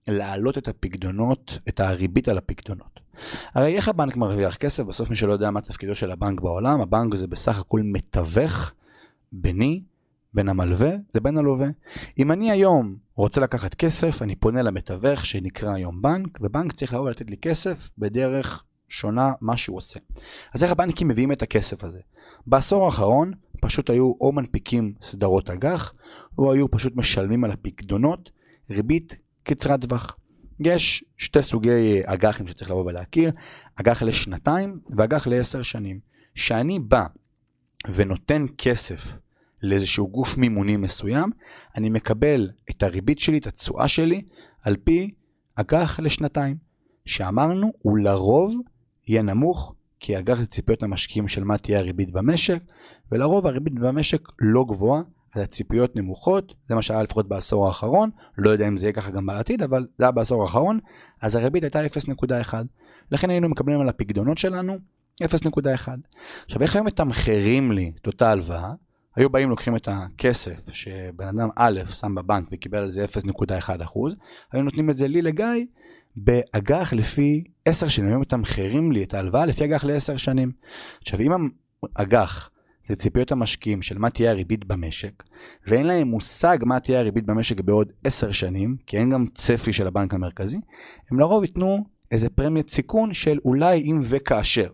להעלות 0.09 0.59
את 0.59 0.69
הפקדונות, 0.69 1.59
את 1.69 1.81
הריבית 1.81 2.29
על 2.29 2.39
הפקדונות. 2.39 3.01
הרי 3.55 3.77
איך 3.77 3.89
הבנק 3.89 4.17
מרוויח 4.17 4.57
כסף? 4.57 4.83
בסוף 4.83 5.11
מי 5.11 5.17
שלא 5.17 5.33
יודע 5.33 5.51
מה 5.51 5.61
תפקידו 5.61 5.95
של 5.95 6.11
הבנק 6.11 6.41
בעולם, 6.41 6.81
הבנק 6.81 7.15
זה 7.15 7.27
בסך 7.27 7.61
הכל 7.61 7.81
מתווך 7.85 8.73
ביני, 9.33 9.83
בין 10.37 10.49
המלווה 10.49 10.91
לבין 11.15 11.39
הלווה. 11.39 11.67
אם 12.19 12.33
אני 12.33 12.51
היום 12.51 12.97
רוצה 13.15 13.41
לקחת 13.41 13.75
כסף, 13.75 14.23
אני 14.23 14.37
פונה 14.37 14.63
למתווך 14.63 15.27
שנקרא 15.27 15.75
היום 15.75 16.03
בנק, 16.03 16.39
ובנק 16.41 16.73
צריך 16.73 16.95
לבוא 16.95 17.05
ולתת 17.05 17.31
לי 17.31 17.37
כסף 17.37 17.91
בדרך 17.99 18.65
שונה 18.89 19.33
מה 19.41 19.57
שהוא 19.57 19.77
עושה. 19.77 20.01
אז 20.55 20.63
איך 20.63 20.73
הבנקים 20.73 21.09
מביאים 21.09 21.33
את 21.33 21.43
הכסף 21.43 21.85
הזה? 21.85 21.99
בעשור 22.47 22.87
האחרון 22.87 23.33
פשוט 23.61 23.91
היו 23.91 24.13
או 24.21 24.33
מנפיקים 24.33 24.95
סדרות 25.01 25.51
אג"ח, 25.51 25.95
או 26.39 26.53
היו 26.53 26.71
פשוט 26.71 26.97
משלמים 26.97 27.45
על 27.45 27.51
הפקדונות 27.51 28.31
ריבית 28.71 29.17
קצרת 29.43 29.81
טווח. 29.81 30.17
יש 30.61 31.05
שתי 31.17 31.43
סוגי 31.43 32.01
אג"חים 32.05 32.47
שצריך 32.47 32.71
לבוא 32.71 32.85
ולהכיר, 32.85 33.33
אג"ח 33.81 34.03
לשנתיים 34.03 34.81
ואג"ח 34.97 35.27
לעשר 35.27 35.63
שנים. 35.63 36.01
כשאני 36.35 36.79
בא 36.79 37.05
ונותן 37.95 38.47
כסף 38.59 39.07
לאיזשהו 39.63 40.09
גוף 40.09 40.39
מימוני 40.39 40.77
מסוים, 40.77 41.31
אני 41.77 41.91
מקבל 41.91 42.51
את 42.71 42.83
הריבית 42.83 43.19
שלי, 43.19 43.39
את 43.39 43.47
התשואה 43.47 43.89
שלי, 43.89 44.23
על 44.63 44.77
פי 44.77 45.11
אג"ח 45.55 46.01
לשנתיים. 46.01 46.57
שאמרנו, 47.05 47.73
הוא 47.83 47.99
לרוב 47.99 48.55
יהיה 49.09 49.23
נמוך, 49.23 49.75
כי 50.01 50.19
אג"ח 50.19 50.39
זה 50.39 50.47
ציפיות 50.47 50.83
המשקיעים 50.83 51.29
של 51.29 51.45
מה 51.45 51.59
תהיה 51.59 51.79
הריבית 51.79 52.13
במשק, 52.13 52.59
ולרוב 53.13 53.47
הריבית 53.47 53.75
במשק 53.75 54.29
לא 54.41 54.65
גבוהה, 54.69 55.03
הציפיות 55.35 55.97
נמוכות, 55.97 56.55
זה 56.69 56.75
מה 56.75 56.83
שהיה 56.83 57.03
לפחות 57.03 57.29
בעשור 57.29 57.67
האחרון, 57.67 58.11
לא 58.39 58.51
יודע 58.51 58.69
אם 58.69 58.77
זה 58.77 58.87
יהיה 58.87 58.93
ככה 58.93 59.11
גם 59.11 59.27
בעתיד, 59.27 59.63
אבל 59.63 59.87
זה 59.99 60.05
היה 60.05 60.11
בעשור 60.11 60.43
האחרון, 60.43 60.79
אז 61.23 61.35
הריבית 61.35 61.63
הייתה 61.63 61.81
0.1. 61.87 62.55
לכן 63.11 63.31
היינו 63.31 63.49
מקבלים 63.49 63.81
על 63.81 63.89
הפקדונות 63.89 64.39
שלנו 64.39 64.79
0.1. 65.23 65.89
עכשיו 66.45 66.63
איך 66.63 66.77
היום 66.77 66.87
מתמחרים 66.87 67.73
לי 67.73 67.93
את 68.01 68.07
אותה 68.07 68.31
הלוואה? 68.31 68.73
היו 69.17 69.31
באים 69.31 69.51
לוקחים 69.51 69.77
את 69.77 69.89
הכסף 69.93 70.73
שבן 70.73 71.27
אדם 71.29 71.49
א' 71.57 71.81
שם 71.95 72.15
בבנק 72.15 72.49
וקיבל 72.53 72.79
על 72.79 72.93
זה 72.93 73.05
0.1 73.05 73.71
היו 74.53 74.63
נותנים 74.63 74.91
את 74.91 74.97
זה 74.97 75.09
לי 75.09 75.23
לגיא 75.23 75.65
באג"ח 76.17 76.93
לפי 76.93 77.45
10 77.65 77.89
שנים, 77.89 78.09
היו 78.09 78.21
מתמחרים 78.21 78.93
לי 78.93 79.03
את 79.05 79.15
ההלוואה 79.15 79.47
לפי 79.47 79.65
אג"ח 79.65 79.85
ל-10 79.85 80.19
שנים. 80.19 80.53
עכשיו 81.03 81.21
אם 81.21 81.49
אג"ח 81.95 82.51
זה 82.87 82.97
ציפיות 82.97 83.33
המשקיעים 83.33 83.83
של 83.83 83.99
מה 83.99 84.11
תהיה 84.11 84.31
הריבית 84.31 84.65
במשק, 84.65 85.23
ואין 85.67 85.87
להם 85.87 86.09
מושג 86.09 86.59
מה 86.63 86.81
תהיה 86.81 86.99
הריבית 86.99 87.27
במשק 87.27 87.61
בעוד 87.61 87.93
10 88.05 88.33
שנים, 88.33 88.77
כי 88.87 88.97
אין 88.97 89.11
גם 89.11 89.27
צפי 89.35 89.73
של 89.73 89.87
הבנק 89.87 90.15
המרכזי, 90.15 90.61
הם 91.11 91.21
לרוב 91.21 91.45
ייתנו 91.45 91.85
איזה 92.11 92.29
פרמיית 92.31 92.71
סיכון 92.71 93.15
של 93.15 93.39
אולי 93.45 93.79
אם 93.79 94.01
וכאשר. 94.03 94.71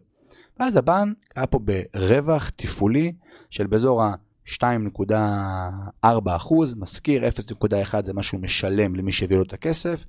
ואז 0.60 0.76
הבנק 0.76 1.16
היה 1.36 1.46
פה 1.46 1.58
ברווח 1.58 2.50
תפעולי 2.56 3.12
של 3.50 3.66
באזור 3.66 4.02
ה... 4.02 4.14
2.4 4.46 6.36
אחוז, 6.36 6.74
מזכיר 6.74 7.28
0.1 7.28 8.06
זה 8.06 8.12
מה 8.12 8.22
שהוא 8.22 8.40
משלם 8.40 8.94
למי 8.94 9.12
שהביא 9.12 9.36
לו 9.36 9.42
את 9.42 9.52
הכסף, 9.52 10.04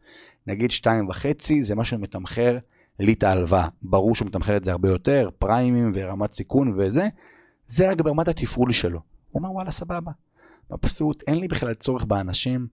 נגיד 0.48 0.72
2.5 0.72 0.86
זה 1.62 1.76
מה 1.76 1.86
שהוא 1.86 2.00
מתמחר 2.00 2.58
לי 3.00 3.14
את 3.14 3.24
ההלוואה. 3.24 3.68
ברור 3.82 4.16
שהוא 4.16 4.28
מתמחר 4.28 4.58
את 4.58 4.64
זה 4.64 4.72
הרבה 4.72 4.90
יותר, 4.90 5.30
פריימים 5.40 5.92
ורמת 5.96 6.34
סיכון 6.34 6.80
וזה, 6.80 7.08
זה 7.68 7.92
רק 7.92 8.02
ברמת 8.02 8.28
התפעול 8.28 8.72
שלו. 8.72 9.00
הוא 9.32 9.40
אומר 9.40 9.52
וואלה 9.52 9.72
סבבה, 9.72 10.12
מבסוט, 10.72 11.24
אין 11.28 11.40
לי 11.40 11.48
בכלל 11.48 11.74
צורך 11.74 12.04
באנשים, 12.04 12.68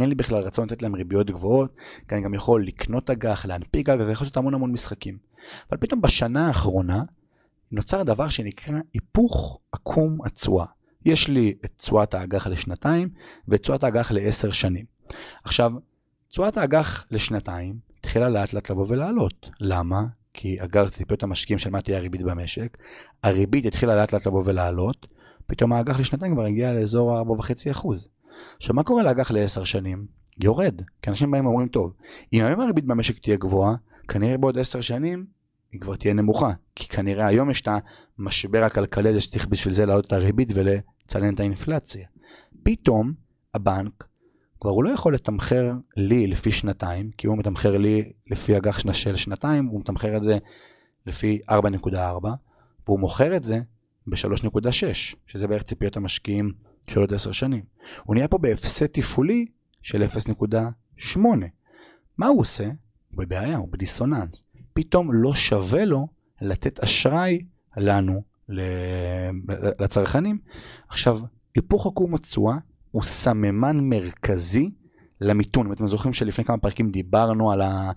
אין 0.00 0.08
לי 0.08 0.14
בכלל 0.14 0.42
רצון 0.42 0.66
לתת 0.66 0.82
להם 0.82 0.94
ריביות 0.94 1.30
גבוהות, 1.30 1.76
כי 2.08 2.14
אני 2.14 2.24
גם 2.24 2.34
יכול 2.34 2.66
לקנות 2.66 3.10
אג"ח, 3.10 3.46
להנפיק 3.46 3.88
אג"ח, 3.88 4.04
ויכול 4.08 4.24
לעשות 4.24 4.36
המון 4.36 4.54
המון 4.54 4.72
משחקים. 4.72 5.18
אבל 5.70 5.78
פתאום 5.78 6.00
בשנה 6.00 6.46
האחרונה 6.46 7.02
נוצר 7.72 8.02
דבר 8.02 8.28
שנקרא 8.28 8.78
היפוך 8.94 9.60
עקום 9.72 10.18
התשואה. 10.24 10.66
יש 11.06 11.28
לי 11.28 11.54
את 11.64 11.70
תשואת 11.76 12.14
האג"ח 12.14 12.46
לשנתיים 12.46 13.08
ואת 13.48 13.60
תשואת 13.60 13.84
האג"ח 13.84 14.10
לעשר 14.10 14.52
שנים. 14.52 14.84
עכשיו, 15.44 15.72
תשואת 16.28 16.56
האג"ח 16.56 17.06
לשנתיים 17.10 17.78
התחילה 17.98 18.28
לאט 18.28 18.52
לאט 18.52 18.70
לבוא 18.70 18.86
ולעלות. 18.88 19.50
למה? 19.60 20.04
כי 20.34 20.62
אג"ח 20.62 20.88
ציפיות 20.88 21.22
המשקיעים 21.22 21.58
של 21.58 21.70
מה 21.70 21.82
תהיה 21.82 21.98
הריבית 21.98 22.22
במשק, 22.22 22.76
הריבית 23.22 23.66
התחילה 23.66 23.96
לאט 23.96 24.12
לאט 24.12 24.26
לבוא 24.26 24.42
ולעלות, 24.44 25.06
פתאום 25.46 25.72
האג"ח 25.72 26.00
לשנתיים 26.00 26.34
כבר 26.34 26.44
הגיע 26.44 26.72
לאזור 26.72 27.18
ה-4.5%. 27.18 27.88
עכשיו, 28.56 28.74
מה 28.74 28.82
קורה 28.82 29.02
לאג"ח 29.02 29.30
לעשר 29.30 29.64
שנים? 29.64 30.06
יורד. 30.40 30.82
כי 31.02 31.10
אנשים 31.10 31.30
באים 31.30 31.46
ואומרים, 31.46 31.68
טוב, 31.68 31.92
אם 32.32 32.44
היום 32.44 32.60
הריבית 32.60 32.84
במשק 32.84 33.18
תהיה 33.18 33.36
גבוהה, 33.36 33.74
כנראה 34.08 34.38
בעוד 34.38 34.58
עשר 34.58 34.80
שנים 34.80 35.26
היא 35.72 35.80
כבר 35.80 35.96
תהיה 35.96 36.14
נמוכה. 36.14 36.50
כי 36.76 36.88
כנראה 36.88 37.26
היום 37.26 37.50
יש 37.50 37.60
את 37.60 37.68
המשבר 38.18 38.64
הכלכלי 38.64 39.08
הזה 39.08 39.20
שצריך 39.20 39.46
בשביל 39.46 39.74
זה 39.74 39.86
להעלות 39.86 40.06
את 40.06 40.12
הריבית 40.12 40.52
לצנן 40.52 41.34
את 41.34 41.40
האינפלציה. 41.40 42.06
פתאום 42.62 43.12
הבנק 43.54 44.04
כבר 44.60 44.70
הוא 44.70 44.84
לא 44.84 44.90
יכול 44.90 45.14
לתמחר 45.14 45.72
לי 45.96 46.26
לפי 46.26 46.52
שנתיים, 46.52 47.10
כי 47.18 47.26
הוא 47.26 47.38
מתמחר 47.38 47.78
לי 47.78 48.12
לפי 48.30 48.56
אג"ח 48.56 48.78
של 48.92 49.16
שנתיים, 49.16 49.66
הוא 49.66 49.80
מתמחר 49.80 50.16
את 50.16 50.22
זה 50.22 50.38
לפי 51.06 51.40
4.4, 51.50 51.96
והוא 52.86 53.00
מוכר 53.00 53.36
את 53.36 53.44
זה 53.44 53.60
ב-3.6, 54.06 54.70
שזה 55.26 55.46
בערך 55.46 55.62
ציפיות 55.62 55.96
המשקיעים 55.96 56.52
של 56.90 57.00
עוד 57.00 57.14
10 57.14 57.32
שנים. 57.32 57.62
הוא 58.04 58.14
נהיה 58.14 58.28
פה 58.28 58.38
בהפסד 58.38 58.86
תפעולי 58.86 59.46
של 59.82 60.04
0.8. 60.04 61.18
מה 62.18 62.26
הוא 62.26 62.40
עושה? 62.40 62.64
הוא 62.64 63.18
בבעיה, 63.18 63.56
הוא 63.56 63.68
בדיסוננס. 63.68 64.42
פתאום 64.72 65.12
לא 65.12 65.34
שווה 65.34 65.84
לו 65.84 66.08
לתת 66.40 66.80
אשראי 66.80 67.44
לנו, 67.76 68.22
לצרכנים. 69.78 70.38
עכשיו, 70.88 71.20
היפוך 71.54 71.86
עקום 71.86 72.14
התשואה 72.14 72.56
הוא 72.90 73.02
סממן 73.02 73.80
מרכזי 73.80 74.70
למיתון. 75.20 75.66
אם 75.66 75.72
אתם 75.72 75.88
זוכרים 75.88 76.12
שלפני 76.12 76.44
כמה 76.44 76.58
פרקים 76.58 76.90
דיברנו 76.90 77.52
על 77.52 77.60
ה... 77.60 77.90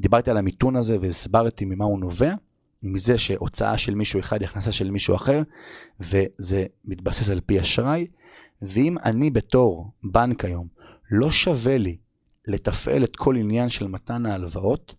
דיברתי 0.00 0.30
על 0.30 0.36
המיתון 0.36 0.76
הזה 0.76 0.96
והסברתי 1.00 1.64
ממה 1.64 1.84
הוא 1.84 2.00
נובע, 2.00 2.34
מזה 2.82 3.18
שהוצאה 3.18 3.78
של 3.78 3.94
מישהו 3.94 4.20
אחד 4.20 4.40
היא 4.40 4.48
הכנסה 4.48 4.72
של 4.72 4.90
מישהו 4.90 5.14
אחר, 5.14 5.42
וזה 6.00 6.66
מתבסס 6.84 7.30
על 7.30 7.40
פי 7.40 7.60
אשראי. 7.60 8.06
ואם 8.62 8.96
אני 9.04 9.30
בתור 9.30 9.92
בנק 10.02 10.44
היום, 10.44 10.66
לא 11.10 11.30
שווה 11.30 11.78
לי 11.78 11.96
לתפעל 12.46 13.04
את 13.04 13.16
כל 13.16 13.36
עניין 13.36 13.68
של 13.68 13.88
מתן 13.88 14.26
ההלוואות, 14.26 14.94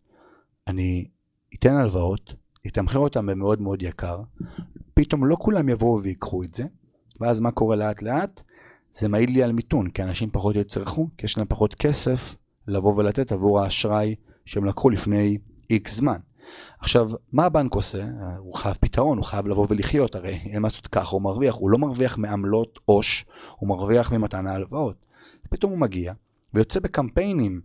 אני 0.68 1.08
אתן 1.56 1.76
הלוואות, 1.76 2.34
אתמחר 2.68 3.00
אותם 3.00 3.26
במאוד 3.26 3.62
מאוד 3.62 3.82
יקר, 3.82 4.22
פתאום 4.94 5.26
לא 5.26 5.36
כולם 5.40 5.70
יבואו 5.70 6.04
ויקחו 6.04 6.44
את 6.44 6.56
זה, 6.56 6.64
ואז 7.20 7.40
מה 7.40 7.52
קורה 7.52 7.76
לאט 7.76 8.02
לאט? 8.02 8.42
זה 8.92 9.08
מעיד 9.08 9.30
לי 9.30 9.44
על 9.44 9.52
מיתון, 9.52 9.90
כי 9.90 10.04
אנשים 10.04 10.30
פחות 10.32 10.56
יצרכו, 10.56 11.10
כי 11.18 11.26
יש 11.26 11.38
להם 11.38 11.48
פחות 11.50 11.76
כסף 11.76 12.36
לבוא 12.68 12.94
ולתת 12.96 13.32
עבור 13.32 13.60
האשראי 13.60 14.16
שהם 14.46 14.66
לקחו 14.66 14.90
לפני 14.90 15.38
איקס 15.70 15.96
זמן. 15.96 16.18
עכשיו, 16.80 17.10
מה 17.32 17.46
הבנק 17.46 17.76
עושה? 17.76 18.06
הוא 18.38 18.56
חייב 18.56 18.76
פתרון, 18.80 19.18
הוא 19.18 19.26
חייב 19.26 19.48
לבוא 19.48 19.68
ולחיות, 19.70 20.16
הרי 20.16 20.34
אין 20.34 20.62
מה 20.62 20.68
לעשות 20.68 20.88
ככה, 20.88 21.16
הוא 21.16 21.22
מרוויח, 21.22 21.56
הוא 21.56 21.70
לא 21.70 21.78
מרוויח 21.78 22.18
מעמלות 22.18 22.80
עו"ש, 22.86 23.26
הוא 23.56 23.70
מרוויח 23.70 24.12
ממתן 24.14 24.48
ההלוואות. 24.48 24.96
פתאום 25.50 25.72
הוא 25.72 25.80
מגיע 25.80 26.14
ויוצא 26.54 26.80
בקמפיינים 26.80 27.62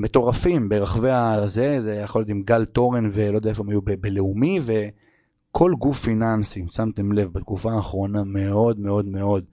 מטורפים 0.00 0.68
ברחבי 0.68 1.10
הזה, 1.10 1.80
זה 1.80 1.94
יכול 1.94 2.20
להיות 2.20 2.30
עם 2.30 2.42
גל 2.42 2.64
תורן 2.64 3.06
ולא 3.12 3.36
יודע 3.36 3.50
איפה 3.50 3.62
הם 3.62 3.68
היו 3.68 3.80
בלאומי, 3.82 4.60
וכל 4.62 5.74
גוף 5.78 5.98
פיננסי, 5.98 6.64
שמתם 6.70 7.12
לב, 7.12 7.32
בתקופה 7.32 7.72
האחרונה 7.72 8.24
מאוד 8.24 8.78
מאוד 8.78 9.06
מאוד 9.06 9.44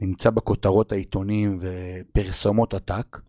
נמצא 0.00 0.30
בכותרות 0.30 0.92
העיתונים 0.92 1.58
ופרסומות 1.60 2.74
עתק, 2.74 3.20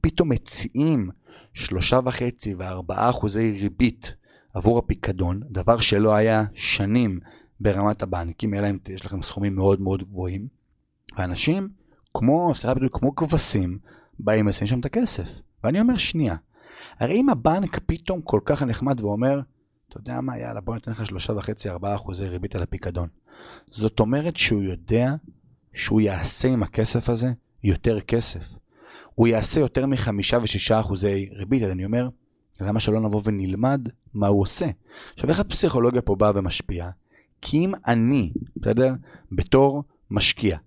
פתאום 0.00 0.28
מציעים 0.28 1.10
שלושה 1.54 2.00
וחצי 2.04 2.54
וארבעה 2.54 3.10
אחוזי 3.10 3.58
ריבית 3.60 4.14
עבור 4.54 4.78
הפיקדון, 4.78 5.40
דבר 5.50 5.78
שלא 5.78 6.14
היה 6.14 6.44
שנים 6.54 7.20
ברמת 7.60 8.02
הבנקים, 8.02 8.54
אלא 8.54 8.70
אם 8.70 8.78
יש 8.88 9.06
לכם 9.06 9.22
סכומים 9.22 9.56
מאוד 9.56 9.80
מאוד 9.80 10.02
גבוהים, 10.02 10.46
ואנשים 11.18 11.68
כמו, 12.14 12.54
סליחה 12.54 12.80
כמו 12.92 13.16
כבשים, 13.16 13.78
באים 14.18 14.48
לשים 14.48 14.66
שם 14.66 14.80
את 14.80 14.84
הכסף. 14.84 15.42
ואני 15.66 15.80
אומר, 15.80 15.96
שנייה, 15.96 16.36
הרי 17.00 17.14
אם 17.14 17.28
הבנק 17.28 17.78
פתאום 17.86 18.20
כל 18.20 18.40
כך 18.44 18.62
נחמד 18.62 19.00
ואומר, 19.00 19.40
אתה 19.88 19.98
יודע 19.98 20.20
מה, 20.20 20.38
יאללה, 20.38 20.60
בוא 20.60 20.74
ניתן 20.74 20.92
לך 20.92 21.06
שלושה 21.06 21.32
וחצי, 21.32 21.70
ארבעה 21.70 21.94
אחוזי 21.94 22.28
ריבית 22.28 22.54
על 22.54 22.62
הפיקדון. 22.62 23.08
זאת 23.70 24.00
אומרת 24.00 24.36
שהוא 24.36 24.62
יודע 24.62 25.14
שהוא 25.74 26.00
יעשה 26.00 26.48
עם 26.48 26.62
הכסף 26.62 27.08
הזה 27.08 27.32
יותר 27.64 28.00
כסף. 28.00 28.42
הוא 29.14 29.26
יעשה 29.26 29.60
יותר 29.60 29.86
מחמישה 29.86 30.38
ושישה 30.42 30.80
אחוזי 30.80 31.28
ריבית, 31.32 31.62
אז 31.62 31.70
אני 31.70 31.84
אומר, 31.84 32.08
למה 32.60 32.80
שלא 32.80 33.00
נבוא 33.00 33.20
ונלמד 33.24 33.88
מה 34.14 34.26
הוא 34.26 34.42
עושה? 34.42 34.66
עכשיו, 35.14 35.30
איך 35.30 35.40
הפסיכולוגיה 35.40 36.02
פה 36.02 36.14
באה 36.14 36.32
ומשפיעה? 36.34 36.90
כי 37.42 37.56
אם 37.56 37.72
אני, 37.86 38.32
בסדר, 38.56 38.94
בתור 39.32 39.84
משקיע, 40.10 40.58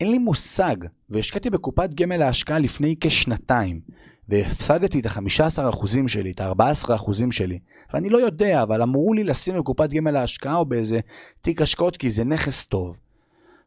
אין 0.00 0.10
לי 0.10 0.18
מושג, 0.18 0.76
והשקעתי 1.10 1.50
בקופת 1.50 1.94
גמל 1.94 2.16
להשקעה 2.16 2.58
לפני 2.58 2.94
כשנתיים, 3.00 3.80
והפסדתי 4.28 5.00
את 5.00 5.06
ה-15% 5.06 5.86
שלי, 6.06 6.30
את 6.30 6.40
ה-14% 6.40 7.12
שלי, 7.30 7.58
ואני 7.94 8.08
לא 8.08 8.18
יודע, 8.18 8.62
אבל 8.62 8.82
אמרו 8.82 9.14
לי 9.14 9.24
לשים 9.24 9.58
בקופת 9.58 9.90
גמל 9.90 10.10
להשקעה 10.10 10.56
או 10.56 10.64
באיזה 10.64 11.00
תיק 11.40 11.62
השקעות 11.62 11.96
כי 11.96 12.10
זה 12.10 12.24
נכס 12.24 12.66
טוב. 12.66 12.96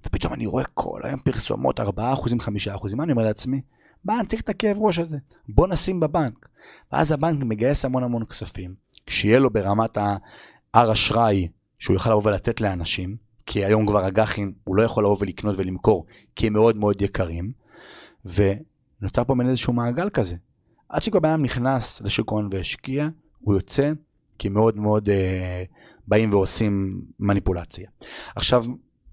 ופתאום 0.05 0.33
אני 0.33 0.45
רואה 0.45 0.63
כל 0.73 1.01
היום 1.03 1.19
פרסומות 1.19 1.79
4%, 1.79 1.83
5%, 1.83 2.95
מה 2.95 3.03
אני 3.03 3.11
אומר 3.11 3.23
לעצמי? 3.23 3.61
מה, 4.05 4.19
אני 4.19 4.27
צריך 4.27 4.41
את 4.41 4.49
הכאב 4.49 4.77
ראש 4.79 4.99
הזה, 4.99 5.17
בוא 5.49 5.67
נשים 5.67 5.99
בבנק. 5.99 6.49
ואז 6.91 7.11
הבנק 7.11 7.43
מגייס 7.43 7.85
המון 7.85 8.03
המון 8.03 8.25
כספים, 8.25 8.73
שיהיה 9.07 9.39
לו 9.39 9.49
ברמת 9.49 9.97
ה-R 9.97 10.91
אשראי 10.91 11.47
שהוא 11.79 11.93
יוכל 11.93 12.09
לבוא 12.09 12.21
ולתת 12.25 12.61
לאנשים, 12.61 13.15
כי 13.45 13.65
היום 13.65 13.85
כבר 13.85 14.07
אג"חים 14.07 14.53
הוא 14.63 14.75
לא 14.75 14.83
יכול 14.83 15.03
לבוא 15.03 15.17
ולקנות 15.19 15.55
ולמכור, 15.57 16.05
כי 16.35 16.47
הם 16.47 16.53
מאוד 16.53 16.77
מאוד 16.77 17.01
יקרים, 17.01 17.51
ונוצר 19.01 19.23
פה 19.23 19.35
בין 19.35 19.49
איזשהו 19.49 19.73
מעגל 19.73 20.09
כזה. 20.09 20.35
עד 20.89 21.01
שכל 21.01 21.19
בן 21.19 21.29
אדם 21.29 21.43
נכנס 21.43 22.01
לשוק 22.01 22.31
ההון 22.31 22.49
והשקיע, 22.51 23.07
הוא 23.39 23.55
יוצא 23.55 23.91
כי 24.39 24.49
מאוד 24.49 24.77
מאוד 24.77 25.09
אה, 25.09 25.63
באים 26.07 26.33
ועושים 26.33 27.01
מניפולציה. 27.19 27.89
עכשיו, 28.35 28.65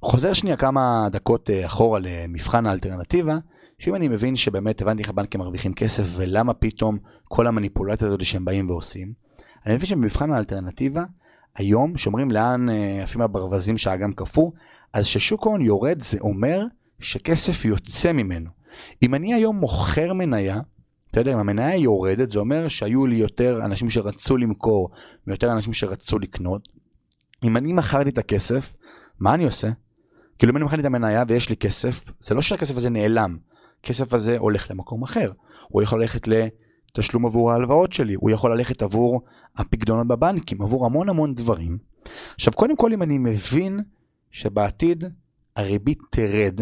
חוזר 0.02 0.32
שנייה 0.32 0.56
כמה 0.56 1.08
דקות 1.10 1.50
אה, 1.50 1.66
אחורה 1.66 2.00
למבחן 2.02 2.66
האלטרנטיבה, 2.66 3.38
שאם 3.78 3.94
אני 3.94 4.08
מבין 4.08 4.36
שבאמת 4.36 4.82
הבנתי 4.82 5.02
איך 5.02 5.10
הבנקים 5.10 5.40
מרוויחים 5.40 5.74
כסף 5.74 6.04
ולמה 6.16 6.54
פתאום 6.54 6.98
כל 7.24 7.46
המניפולציה 7.46 8.08
הזאת 8.08 8.24
שהם 8.24 8.44
באים 8.44 8.70
ועושים, 8.70 9.12
אני 9.66 9.74
מבין 9.74 9.86
שבמבחן 9.86 10.32
האלטרנטיבה, 10.32 11.04
היום 11.56 11.96
שאומרים 11.96 12.30
לאן 12.30 12.70
אה, 12.70 13.02
עפים 13.02 13.20
הברווזים 13.20 13.78
שהאגם 13.78 14.12
קפוא, 14.12 14.50
אז 14.92 15.06
ששוק 15.06 15.46
ההון 15.46 15.60
יורד 15.60 16.00
זה 16.02 16.18
אומר 16.20 16.64
שכסף 17.00 17.64
יוצא 17.64 18.12
ממנו. 18.12 18.50
אם 19.02 19.14
אני 19.14 19.34
היום 19.34 19.56
מוכר 19.56 20.12
מניה, 20.12 20.60
אתה 21.10 21.20
יודע, 21.20 21.32
אם 21.32 21.38
המניה 21.38 21.76
יורדת, 21.76 22.30
זה 22.30 22.38
אומר 22.38 22.68
שהיו 22.68 23.06
לי 23.06 23.16
יותר 23.16 23.60
אנשים 23.64 23.90
שרצו 23.90 24.36
למכור 24.36 24.90
ויותר 25.26 25.52
אנשים 25.52 25.72
שרצו 25.72 26.18
לקנות. 26.18 26.68
אם 27.44 27.56
אני 27.56 27.72
מכרתי 27.72 28.10
את 28.10 28.18
הכסף, 28.18 28.74
מה 29.20 29.34
אני 29.34 29.44
עושה? 29.44 29.68
כאילו 30.38 30.52
אם 30.52 30.56
אני 30.56 30.64
מכרתי 30.64 30.80
את 30.80 30.86
המניה 30.86 31.24
ויש 31.28 31.50
לי 31.50 31.56
כסף, 31.56 32.04
זה 32.20 32.34
לא 32.34 32.42
שהכסף 32.42 32.76
הזה 32.76 32.90
נעלם. 32.90 33.36
הכסף 33.80 34.14
הזה 34.14 34.38
הולך 34.38 34.70
למקום 34.70 35.02
אחר. 35.02 35.32
הוא 35.68 35.82
יכול 35.82 36.00
ללכת 36.00 36.28
לתשלום 36.28 37.26
עבור 37.26 37.52
ההלוואות 37.52 37.92
שלי, 37.92 38.14
הוא 38.14 38.30
יכול 38.30 38.52
ללכת 38.56 38.82
עבור 38.82 39.22
הפקדונות 39.56 40.06
בבנקים, 40.06 40.62
עבור 40.62 40.86
המון 40.86 41.08
המון 41.08 41.34
דברים. 41.34 41.78
עכשיו, 42.34 42.52
קודם 42.52 42.76
כל, 42.76 42.92
אם 42.92 43.02
אני 43.02 43.18
מבין 43.18 43.80
שבעתיד 44.30 45.04
הריבית 45.56 45.98
תרד, 46.10 46.60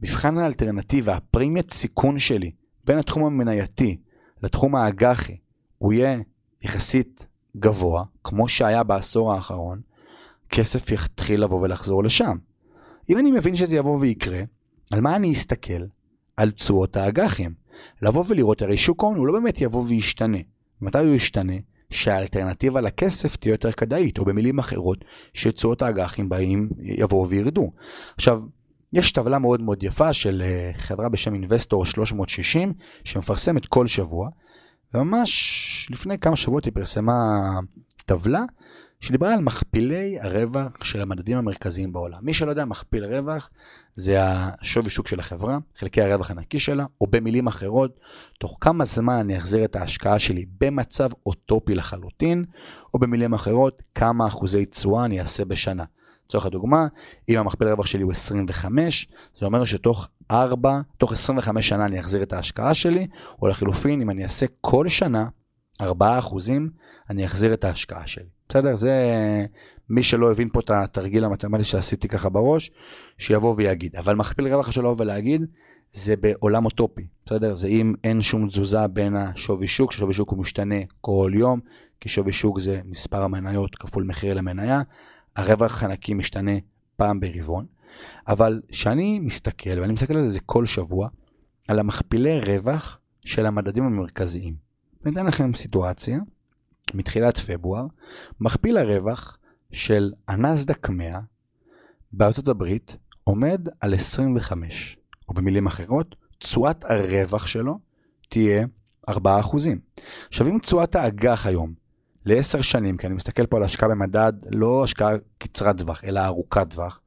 והמבחן 0.00 0.38
האלטרנטיבה, 0.38 1.16
הפרימיית 1.16 1.70
סיכון 1.72 2.18
שלי, 2.18 2.50
בין 2.84 2.98
התחום 2.98 3.24
המנייתי 3.24 3.96
לתחום 4.42 4.76
האג"חי, 4.76 5.36
הוא 5.78 5.92
יהיה 5.92 6.18
יחסית 6.62 7.26
גבוה, 7.56 8.04
כמו 8.24 8.48
שהיה 8.48 8.82
בעשור 8.82 9.32
האחרון, 9.32 9.80
כסף 10.48 10.90
יתחיל 10.90 11.42
לבוא 11.42 11.60
ולחזור 11.60 12.04
לשם. 12.04 12.36
אם 13.10 13.18
אני 13.18 13.30
מבין 13.30 13.54
שזה 13.54 13.76
יבוא 13.76 13.98
ויקרה, 14.00 14.40
על 14.90 15.00
מה 15.00 15.16
אני 15.16 15.32
אסתכל? 15.32 15.82
על 16.36 16.50
תשואות 16.50 16.96
האג"חים. 16.96 17.54
לבוא 18.02 18.24
ולראות, 18.28 18.62
הרי 18.62 18.76
שוק 18.76 19.02
ההון 19.02 19.16
הוא 19.16 19.26
לא 19.26 19.32
באמת 19.32 19.60
יבוא 19.60 19.84
וישתנה. 19.88 20.38
מתי 20.80 20.98
הוא 20.98 21.14
ישתנה? 21.14 21.52
שהאלטרנטיבה 21.90 22.80
לכסף 22.80 23.36
תהיה 23.36 23.52
יותר 23.52 23.72
כדאית, 23.72 24.18
או 24.18 24.24
במילים 24.24 24.58
אחרות, 24.58 25.04
שתשואות 25.34 25.82
האג"חים 25.82 26.28
באים, 26.28 26.68
יבואו 26.82 27.28
וירדו. 27.28 27.72
עכשיו, 28.16 28.40
יש 28.92 29.12
טבלה 29.12 29.38
מאוד 29.38 29.62
מאוד 29.62 29.82
יפה 29.82 30.12
של 30.12 30.42
אה, 30.44 30.70
חברה 30.78 31.08
בשם 31.08 31.34
אינבסטור 31.34 31.86
360, 31.86 32.72
שמפרסמת 33.04 33.66
כל 33.66 33.86
שבוע, 33.86 34.28
וממש 34.94 35.88
לפני 35.90 36.18
כמה 36.18 36.36
שבועות 36.36 36.64
היא 36.64 36.72
פרסמה 36.72 37.40
טבלה 38.06 38.42
שדיברה 39.00 39.34
על 39.34 39.40
מכפילי 39.40 40.18
הרווח 40.20 40.84
של 40.84 41.00
המדדים 41.00 41.38
המרכזיים 41.38 41.92
בעולם. 41.92 42.18
מי 42.22 42.34
שלא 42.34 42.50
יודע, 42.50 42.64
מכפיל 42.64 43.04
רווח 43.04 43.50
זה 43.94 44.18
השווי 44.20 44.90
שוק 44.90 45.08
של 45.08 45.20
החברה, 45.20 45.58
חלקי 45.78 46.02
הרווח 46.02 46.30
הנקי 46.30 46.58
שלה, 46.58 46.86
או 47.00 47.06
במילים 47.06 47.46
אחרות, 47.46 48.00
תוך 48.40 48.56
כמה 48.60 48.84
זמן 48.84 49.14
אני 49.14 49.38
אחזיר 49.38 49.64
את 49.64 49.76
ההשקעה 49.76 50.18
שלי 50.18 50.46
במצב 50.60 51.08
אוטופי 51.26 51.74
לחלוטין, 51.74 52.44
או 52.94 52.98
במילים 52.98 53.34
אחרות, 53.34 53.82
כמה 53.94 54.26
אחוזי 54.26 54.66
תשואה 54.66 55.04
אני 55.04 55.20
אעשה 55.20 55.44
בשנה. 55.44 55.84
לצורך 56.28 56.46
הדוגמה, 56.46 56.86
אם 57.28 57.38
המכפיל 57.38 57.68
הרווח 57.68 57.86
שלי 57.86 58.02
הוא 58.02 58.12
25, 58.12 59.08
זה 59.40 59.46
אומר 59.46 59.64
שתוך 59.64 60.08
4, 60.30 60.80
תוך 60.98 61.12
25 61.12 61.68
שנה 61.68 61.84
אני 61.84 62.00
אחזיר 62.00 62.22
את 62.22 62.32
ההשקעה 62.32 62.74
שלי, 62.74 63.06
או 63.42 63.48
לחילופין, 63.48 64.02
אם 64.02 64.10
אני 64.10 64.22
אעשה 64.22 64.46
כל 64.60 64.88
שנה 64.88 65.26
4 65.80 66.18
אחוזים, 66.18 66.70
אני 67.10 67.26
אחזיר 67.26 67.54
את 67.54 67.64
ההשקעה 67.64 68.06
שלי. 68.06 68.24
בסדר? 68.48 68.74
זה 68.74 68.92
מי 69.90 70.02
שלא 70.02 70.30
הבין 70.30 70.48
פה 70.52 70.60
את 70.60 70.70
התרגיל 70.70 71.24
המתמטי 71.24 71.64
שעשיתי 71.64 72.08
ככה 72.08 72.28
בראש, 72.28 72.70
שיבוא 73.18 73.54
ויגיד. 73.56 73.96
אבל 73.96 74.14
מכפיל 74.14 74.54
רווח 74.54 74.70
שלו 74.70 74.94
ולהגיד, 74.98 75.42
זה 75.92 76.16
בעולם 76.16 76.64
אוטופי, 76.64 77.06
בסדר? 77.26 77.54
זה 77.54 77.68
אם 77.68 77.94
אין 78.04 78.22
שום 78.22 78.48
תזוזה 78.48 78.86
בין 78.86 79.16
השווי 79.16 79.66
שוק, 79.66 79.92
ששווי 79.92 80.14
שוק 80.14 80.30
הוא 80.30 80.38
משתנה 80.38 80.76
כל 81.00 81.32
יום, 81.34 81.60
כי 82.00 82.08
שווי 82.08 82.32
שוק 82.32 82.60
זה 82.60 82.80
מספר 82.84 83.22
המניות 83.22 83.74
כפול 83.74 84.04
מחיר 84.04 84.34
למניה, 84.34 84.82
הרווח 85.38 85.82
הנקי 85.82 86.14
משתנה 86.14 86.52
פעם 86.96 87.20
ברבעון. 87.20 87.66
אבל 88.28 88.60
כשאני 88.68 89.20
מסתכל, 89.20 89.80
ואני 89.80 89.92
מסתכל 89.92 90.16
על 90.16 90.30
זה 90.30 90.40
כל 90.40 90.66
שבוע, 90.66 91.08
על 91.68 91.78
המכפילי 91.78 92.40
רווח 92.40 92.98
של 93.24 93.46
המדדים 93.46 93.84
המרכזיים. 93.84 94.54
אני 95.04 95.12
אתן 95.12 95.26
לכם 95.26 95.54
סיטואציה, 95.54 96.18
מתחילת 96.94 97.38
פברואר, 97.38 97.86
מכפיל 98.40 98.78
הרווח 98.78 99.38
של 99.72 100.12
הנסדק 100.28 100.88
100 100.88 101.20
בארצות 102.12 102.48
הברית 102.48 102.96
עומד 103.24 103.68
על 103.80 103.94
25, 103.94 104.96
או 105.28 105.34
במילים 105.34 105.66
אחרות, 105.66 106.14
תשואת 106.38 106.84
הרווח 106.84 107.46
שלו 107.46 107.78
תהיה 108.28 108.66
4%. 109.10 109.14
עכשיו 110.28 110.46
אם 110.46 110.58
תשואת 110.58 110.96
האג"ח 110.96 111.46
היום 111.46 111.74
ל-10 112.28 112.62
שנים, 112.62 112.96
כי 112.96 113.06
אני 113.06 113.14
מסתכל 113.14 113.46
פה 113.46 113.56
על 113.56 113.62
השקעה 113.62 113.88
במדד, 113.88 114.32
לא 114.50 114.84
השקעה 114.84 115.12
קצרת 115.38 115.78
טווח, 115.78 116.04
אלא 116.04 116.24
ארוכת 116.24 116.70
טווח, 116.70 117.00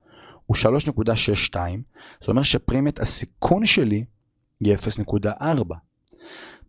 הוא 0.45 0.57
3.62, 0.57 1.55
זאת 2.19 2.29
אומרת 2.29 2.45
שפרימיית 2.45 2.99
הסיכון 2.99 3.65
שלי 3.65 4.05
היא 4.59 4.75
0.4. 4.75 5.27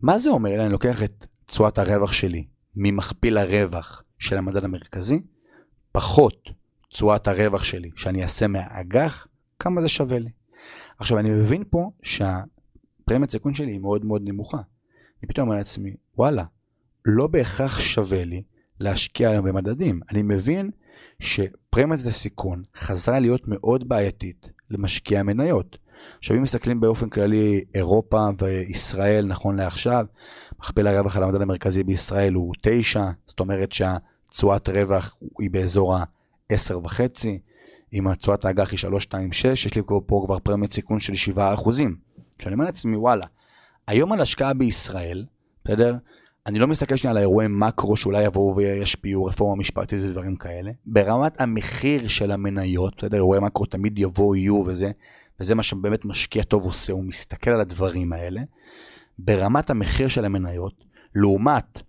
מה 0.02 0.18
זה 0.18 0.30
אומר? 0.30 0.64
אני 0.64 0.72
לוקח 0.72 1.02
את 1.02 1.26
תשואת 1.46 1.78
הרווח 1.78 2.12
שלי 2.12 2.46
ממכפיל 2.76 3.38
הרווח 3.38 4.02
של 4.18 4.38
המדד 4.38 4.64
המרכזי, 4.64 5.20
פחות 5.92 6.48
תשואת 6.88 7.28
הרווח 7.28 7.64
שלי 7.64 7.90
שאני 7.96 8.22
אעשה 8.22 8.46
מהאג"ח, 8.46 9.26
כמה 9.58 9.80
זה 9.80 9.88
שווה 9.88 10.18
לי. 10.18 10.30
עכשיו 10.98 11.18
אני 11.18 11.30
מבין 11.30 11.64
פה 11.70 11.90
שהפרמיית 12.02 13.30
סיכון 13.30 13.54
שלי 13.54 13.72
היא 13.72 13.80
מאוד 13.80 14.04
מאוד 14.04 14.22
נמוכה. 14.24 14.58
אני 15.22 15.28
פתאום 15.28 15.48
אומר 15.48 15.58
לעצמי, 15.58 15.94
וואלה, 16.18 16.44
לא 17.04 17.26
בהכרח 17.26 17.80
שווה 17.80 18.24
לי 18.24 18.42
להשקיע 18.80 19.30
היום 19.30 19.46
במדדים. 19.46 20.00
אני 20.10 20.22
מבין 20.22 20.70
שפרמיית 21.20 22.06
הסיכון 22.06 22.62
חזרה 22.78 23.20
להיות 23.20 23.48
מאוד 23.48 23.88
בעייתית 23.88 24.50
למשקיע 24.70 25.22
מניות. 25.22 25.78
עכשיו 26.18 26.36
אם 26.36 26.42
מסתכלים 26.42 26.80
באופן 26.80 27.08
כללי 27.08 27.64
אירופה 27.74 28.28
וישראל 28.38 29.26
נכון 29.26 29.56
לעכשיו, 29.56 30.06
מכפיל 30.60 30.86
הרווח 30.86 31.16
על 31.16 31.22
המדד 31.22 31.42
המרכזי 31.42 31.82
בישראל 31.84 32.34
הוא 32.34 32.54
9, 32.60 33.10
זאת 33.26 33.40
אומרת 33.40 33.72
שהתשואת 33.72 34.68
רווח 34.68 35.16
היא 35.38 35.50
באזור 35.50 35.96
ה-10.5, 35.96 37.00
אם 37.92 38.08
התשואת 38.08 38.44
האג"ח 38.44 38.70
היא 38.70 38.78
326, 38.78 39.66
יש 39.66 39.74
לי 39.74 39.82
פה 40.06 40.22
כבר 40.26 40.38
פרמיית 40.38 40.72
סיכון 40.72 40.98
של 40.98 41.32
7%. 41.36 41.70
כשאני 42.38 42.54
אומר 42.54 42.64
לעצמי 42.64 42.96
וואלה, 42.96 43.26
היום 43.86 44.12
על 44.12 44.20
השקעה 44.20 44.54
בישראל, 44.54 45.24
בסדר? 45.64 45.96
אני 46.46 46.58
לא 46.58 46.66
מסתכל 46.66 46.96
שנייה 46.96 47.10
על 47.10 47.16
האירועי 47.16 47.48
מקרו 47.48 47.96
שאולי 47.96 48.24
יבואו 48.24 48.56
וישפיעו, 48.56 49.24
רפורמה 49.24 49.60
משפטית 49.60 50.02
ודברים 50.02 50.36
כאלה. 50.36 50.70
ברמת 50.86 51.40
המחיר 51.40 52.08
של 52.08 52.30
המניות, 52.30 52.96
בסדר? 52.96 53.16
אירועי 53.16 53.40
מקרו 53.40 53.66
תמיד 53.66 53.98
יבואו, 53.98 54.36
יהיו 54.36 54.62
וזה, 54.66 54.90
וזה 55.40 55.54
מה 55.54 55.62
שבאמת 55.62 56.04
משקיע 56.04 56.42
טוב 56.42 56.62
עושה, 56.62 56.92
הוא 56.92 57.04
מסתכל 57.04 57.50
על 57.50 57.60
הדברים 57.60 58.12
האלה. 58.12 58.40
ברמת 59.18 59.70
המחיר 59.70 60.08
של 60.08 60.24
המניות, 60.24 60.84
לעומת 61.14 61.82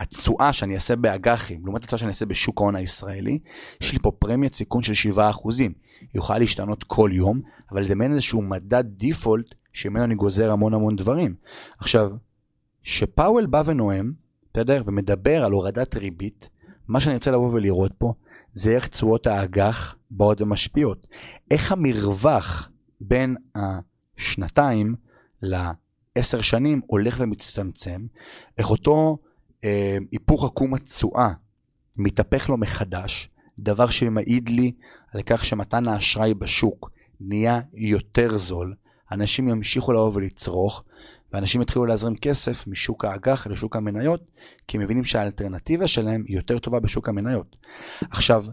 התשואה 0.00 0.52
שאני 0.52 0.74
אעשה 0.74 0.96
באג"חים, 0.96 1.60
לעומת 1.64 1.82
התשואה 1.82 1.98
שאני 1.98 2.08
אעשה 2.08 2.26
בשוק 2.26 2.60
ההון 2.60 2.76
הישראלי, 2.76 3.38
יש 3.80 3.92
לי 3.92 3.98
פה 3.98 4.10
פרמיית 4.18 4.54
סיכון 4.54 4.82
של 4.82 5.10
7%. 5.12 5.18
היא 5.58 5.70
יכולה 6.14 6.38
להשתנות 6.38 6.84
כל 6.84 7.10
יום, 7.12 7.40
אבל 7.72 7.86
זה 7.86 7.94
מעין 7.94 8.12
איזשהו 8.12 8.42
מדד 8.42 8.84
דיפולט 8.86 9.46
שממנו 9.72 10.04
אני 10.04 10.14
גוזר 10.14 10.52
המון 10.52 10.74
המון 10.74 10.96
דברים. 10.96 11.34
עכשיו, 11.78 12.10
שפאוול 12.86 13.46
בא 13.46 13.62
ונואם, 13.66 14.12
בסדר? 14.54 14.82
ומדבר 14.86 15.44
על 15.44 15.52
הורדת 15.52 15.96
ריבית, 15.96 16.48
מה 16.88 17.00
שאני 17.00 17.14
רוצה 17.14 17.30
לבוא 17.30 17.50
ולראות 17.52 17.92
פה, 17.98 18.12
זה 18.52 18.74
איך 18.74 18.88
תשואות 18.88 19.26
האג"ח 19.26 19.96
באות 20.10 20.40
ומשפיעות. 20.42 21.06
איך 21.50 21.72
המרווח 21.72 22.70
בין 23.00 23.36
השנתיים 23.54 24.94
לעשר 25.42 26.40
שנים 26.40 26.80
הולך 26.86 27.16
ומצטמצם, 27.20 28.06
איך 28.58 28.70
אותו 28.70 29.18
אה, 29.64 29.96
היפוך 30.12 30.44
עקום 30.44 30.74
התשואה 30.74 31.32
מתהפך 31.98 32.48
לו 32.48 32.56
מחדש, 32.56 33.28
דבר 33.58 33.90
שמעיד 33.90 34.48
לי 34.48 34.72
על 35.12 35.22
כך 35.22 35.44
שמתן 35.44 35.88
האשראי 35.88 36.34
בשוק 36.34 36.90
נהיה 37.20 37.60
יותר 37.74 38.38
זול, 38.38 38.74
אנשים 39.12 39.48
ימשיכו 39.48 39.92
לבוא 39.92 40.10
ולצרוך, 40.14 40.84
ואנשים 41.36 41.62
יתחילו 41.62 41.86
להזרים 41.86 42.16
כסף 42.16 42.66
משוק 42.66 43.04
האג"ח 43.04 43.46
לשוק 43.46 43.76
המניות, 43.76 44.20
כי 44.68 44.76
הם 44.76 44.82
מבינים 44.82 45.04
שהאלטרנטיבה 45.04 45.86
שלהם 45.86 46.24
היא 46.26 46.36
יותר 46.36 46.58
טובה 46.58 46.80
בשוק 46.80 47.08
המניות. 47.08 47.56
עכשיו, 48.10 48.44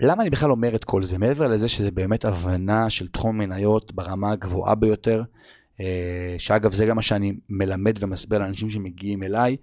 למה 0.00 0.22
אני 0.22 0.30
בכלל 0.30 0.50
אומר 0.50 0.74
את 0.74 0.84
כל 0.84 1.02
זה? 1.02 1.18
מעבר 1.18 1.48
לזה 1.48 1.68
שזה 1.68 1.90
באמת 1.90 2.24
הבנה 2.24 2.90
של 2.90 3.08
תחום 3.08 3.38
מניות 3.38 3.92
ברמה 3.92 4.32
הגבוהה 4.32 4.74
ביותר, 4.74 5.22
אה, 5.80 6.34
שאגב 6.38 6.72
זה 6.72 6.86
גם 6.86 6.96
מה 6.96 7.02
שאני 7.02 7.32
מלמד 7.48 8.02
ומסביר 8.02 8.38
לאנשים 8.38 8.70
שמגיעים 8.70 9.22
אליי, 9.22 9.56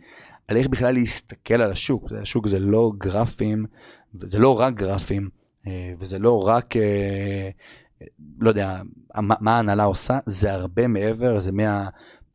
על 0.47 0.57
איך 0.57 0.67
בכלל 0.67 0.93
להסתכל 0.93 1.61
על 1.61 1.71
השוק. 1.71 2.11
השוק 2.21 2.47
זה 2.47 2.59
לא 2.59 2.91
גרפים, 2.97 3.65
זה 4.13 4.39
לא 4.39 4.59
רק 4.59 4.73
גרפים, 4.73 5.29
אה, 5.67 5.93
וזה 5.99 6.19
לא 6.19 6.47
רק, 6.47 6.77
אה, 6.77 7.49
לא 8.39 8.49
יודע, 8.49 8.81
מה 9.17 9.55
ההנהלה 9.55 9.83
עושה, 9.83 10.19
זה 10.25 10.53
הרבה 10.53 10.87
מעבר, 10.87 11.39
זה 11.39 11.51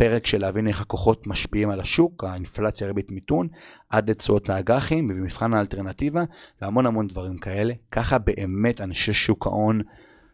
מהפרק 0.00 0.26
של 0.26 0.40
להבין 0.40 0.68
איך 0.68 0.80
הכוחות 0.80 1.26
משפיעים 1.26 1.70
על 1.70 1.80
השוק, 1.80 2.24
האינפלציה, 2.24 2.86
ריבית 2.86 3.10
מיתון, 3.10 3.48
עד 3.90 4.10
לתשואות 4.10 4.48
לאג"חים, 4.48 5.10
ובמבחן 5.10 5.54
האלטרנטיבה, 5.54 6.24
והמון 6.62 6.86
המון 6.86 7.06
דברים 7.06 7.38
כאלה. 7.38 7.74
ככה 7.90 8.18
באמת 8.18 8.80
אנשי 8.80 9.12
שוק 9.12 9.46
ההון 9.46 9.80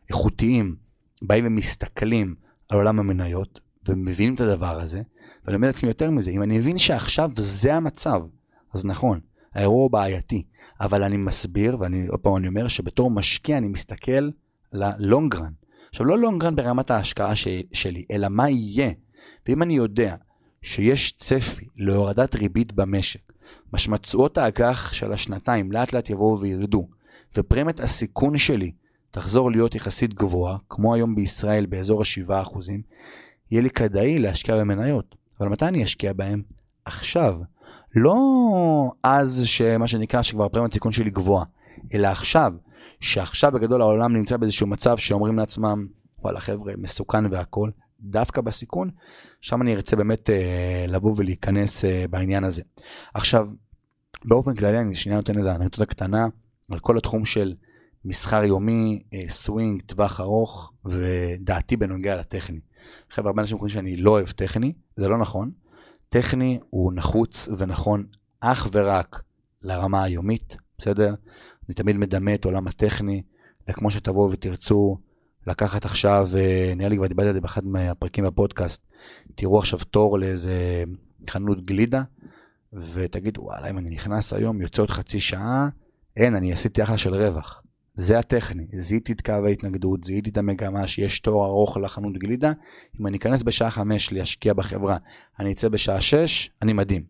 איכותיים 0.09 0.77
באים 1.23 1.47
ומסתכלים 1.47 2.35
על 2.69 2.79
עולם 2.79 2.99
המניות, 2.99 3.61
ומבינים 3.89 4.35
את 4.35 4.41
הדבר 4.41 4.81
הזה, 4.81 5.03
ואני 5.45 5.57
אומר 5.57 5.67
לעצמי 5.67 5.89
יותר 5.89 6.11
מזה, 6.11 6.31
אם 6.31 6.43
אני 6.43 6.59
מבין 6.59 6.79
שעכשיו 6.79 7.31
זה 7.37 7.75
המצב, 7.75 8.23
אז 8.75 8.85
נכון, 8.85 9.21
האירוע 9.55 9.83
הוא 9.83 9.91
בעייתי, 9.91 10.43
אבל 10.81 11.03
אני 11.03 11.17
מסביר, 11.17 11.77
ואני 11.81 12.07
עוד 12.07 12.21
פעם 12.21 12.37
אני 12.37 12.49
אומר 12.49 12.69
שבתור 12.69 13.11
משקיע 13.11 13.59
אני 13.59 13.69
מסתכל 13.69 14.31
ללונגרן. 14.73 15.53
עכשיו 15.89 16.07
לא 16.07 16.19
לונגרן 16.19 16.57
ברמת 16.57 16.91
ההשקעה 16.91 17.37
ש, 17.37 17.49
שלי, 17.73 18.05
אלא 18.11 18.29
מה 18.29 18.51
יהיה. 18.51 18.91
ואם 19.49 19.63
אני 19.63 19.77
יודע 19.77 20.15
שיש 20.63 21.13
צפי 21.13 21.65
להורדת 21.77 22.35
ריבית 22.35 22.73
במשק, 22.73 23.33
משמעויות 23.73 24.39
האג"ח 24.39 24.93
של 24.93 25.13
השנתיים 25.13 25.73
לאט 25.73 25.93
לאט 25.93 26.11
יבואו 26.11 26.41
וירדו, 26.41 26.89
ופרמיית 27.37 27.81
הסיכון 27.81 28.39
שלי 28.39 28.73
תחזור 29.11 29.51
להיות 29.51 29.75
יחסית 29.75 30.15
גבוהה, 30.15 30.57
כמו 30.69 30.95
היום 30.95 31.15
בישראל 31.15 31.67
באזור 31.67 32.01
ה-7%, 32.03 32.59
יהיה 33.51 33.63
לי 33.63 33.71
כדאי 33.71 34.19
להשקיע 34.19 34.57
במניות. 34.57 35.17
אבל 35.41 35.49
מתי 35.49 35.65
אני 35.65 35.85
אשקיע 35.85 36.13
בהם? 36.13 36.43
עכשיו. 36.85 37.35
לא 37.95 38.17
אז 39.03 39.43
שמה 39.47 39.89
שנקרא 39.89 40.23
שכבר 40.23 40.49
פרמיית 40.49 40.73
סיכון 40.73 40.93
שלי 40.93 41.11
גבוהה, 41.11 41.45
אלא 41.95 42.09
עכשיו, 42.09 42.53
שעכשיו 43.01 43.53
בגדול 43.53 43.83
העולם 43.83 44.17
נמצא 44.17 44.37
באיזשהו 44.37 44.67
מצב 44.67 44.97
שאומרים 44.97 45.39
לעצמם, 45.39 45.87
וואלה 46.23 46.41
חבר'ה, 46.41 46.73
מסוכן 46.79 47.27
והכל, 47.33 47.71
דווקא 48.03 48.41
בסיכון, 48.41 48.91
שם 49.41 49.63
אני 49.63 49.75
ארצה 49.75 49.97
באמת 49.97 50.31
אה, 50.31 50.85
לבוא 50.89 51.15
ולהיכנס 51.17 51.85
אה, 51.85 52.05
בעניין 52.11 52.45
הזה. 52.45 52.63
עכשיו, 53.15 53.49
באופן 54.25 54.55
כללי 54.55 54.79
אני 54.79 54.95
שנייה 54.95 55.19
נותן 55.19 55.39
איזה 55.39 55.55
אנקדוטה 55.55 55.87
קטנה 55.87 56.27
על 56.71 56.79
כל 56.79 56.99
התחום 56.99 57.25
של 57.25 57.55
מסחר 58.05 58.45
יומי, 58.45 59.03
אה, 59.15 59.25
סווינג, 59.29 59.83
טווח 59.83 60.21
ארוך, 60.21 60.73
ודעתי 60.85 61.77
בנוגע 61.77 62.17
לטכני. 62.17 62.61
חבר'ה, 63.11 63.31
הרבה 63.31 63.43
אנשים 63.43 63.59
חושבים 63.59 63.83
שאני 63.83 63.97
לא 63.97 64.11
אוהב 64.11 64.31
טכני, 64.31 64.73
זה 64.97 65.09
לא 65.09 65.19
נכון. 65.19 65.51
טכני 66.09 66.59
הוא 66.71 66.93
נחוץ 66.95 67.49
ונכון 67.59 68.07
אך 68.41 68.69
ורק 68.73 69.23
לרמה 69.63 70.03
היומית, 70.03 70.57
בסדר? 70.79 71.15
אני 71.69 71.75
תמיד 71.75 71.97
מדמה 71.97 72.35
את 72.35 72.45
עולם 72.45 72.69
הטכני, 72.69 73.23
וכמו 73.69 73.91
שתבואו 73.91 74.31
ותרצו 74.31 74.99
לקחת 75.47 75.85
עכשיו, 75.85 76.29
אה, 76.39 76.73
נראה 76.77 76.89
לי 76.89 76.97
כבר 76.97 77.07
דיברתי 77.07 77.29
על 77.29 77.35
זה 77.35 77.41
באחד 77.41 77.65
מהפרקים 77.65 78.25
בפודקאסט, 78.25 78.87
תראו 79.35 79.59
עכשיו 79.59 79.79
תור 79.79 80.19
לאיזה 80.19 80.85
חנות 81.31 81.65
גלידה, 81.65 82.03
ותגידו, 82.73 83.43
וואלה, 83.43 83.71
אם 83.71 83.79
אני 83.79 83.91
נכנס 83.91 84.33
היום, 84.33 84.63
יוצא 84.63 84.83
עוד 84.83 84.91
חצי 84.91 85.21
שעה, 85.21 85.69
אין, 86.17 86.35
אני 86.35 86.53
עשיתי 86.53 86.83
אחלה 86.83 86.99
של 86.99 87.15
רווח. 87.15 87.63
זה 87.95 88.19
הטכני, 88.19 88.67
זיהיתי 88.77 89.13
את 89.13 89.21
קו 89.21 89.33
ההתנגדות, 89.47 90.05
זיהיתי 90.05 90.31
את 90.31 90.39
המגמה 90.39 90.89
שיש 90.89 91.21
תור 91.21 91.47
ארוך 91.47 91.77
לחנות 91.77 92.19
גלידה, 92.19 92.53
אם 93.01 93.07
אני 93.07 93.19
אכנס 93.19 93.43
בשעה 93.43 93.71
5 93.71 94.13
להשקיע 94.13 94.55
בחברה, 94.55 94.97
אני 95.41 95.53
אצא 95.53 95.69
בשעה 95.69 96.01
6, 96.01 96.51
אני 96.63 96.73
מדהים. 96.73 97.03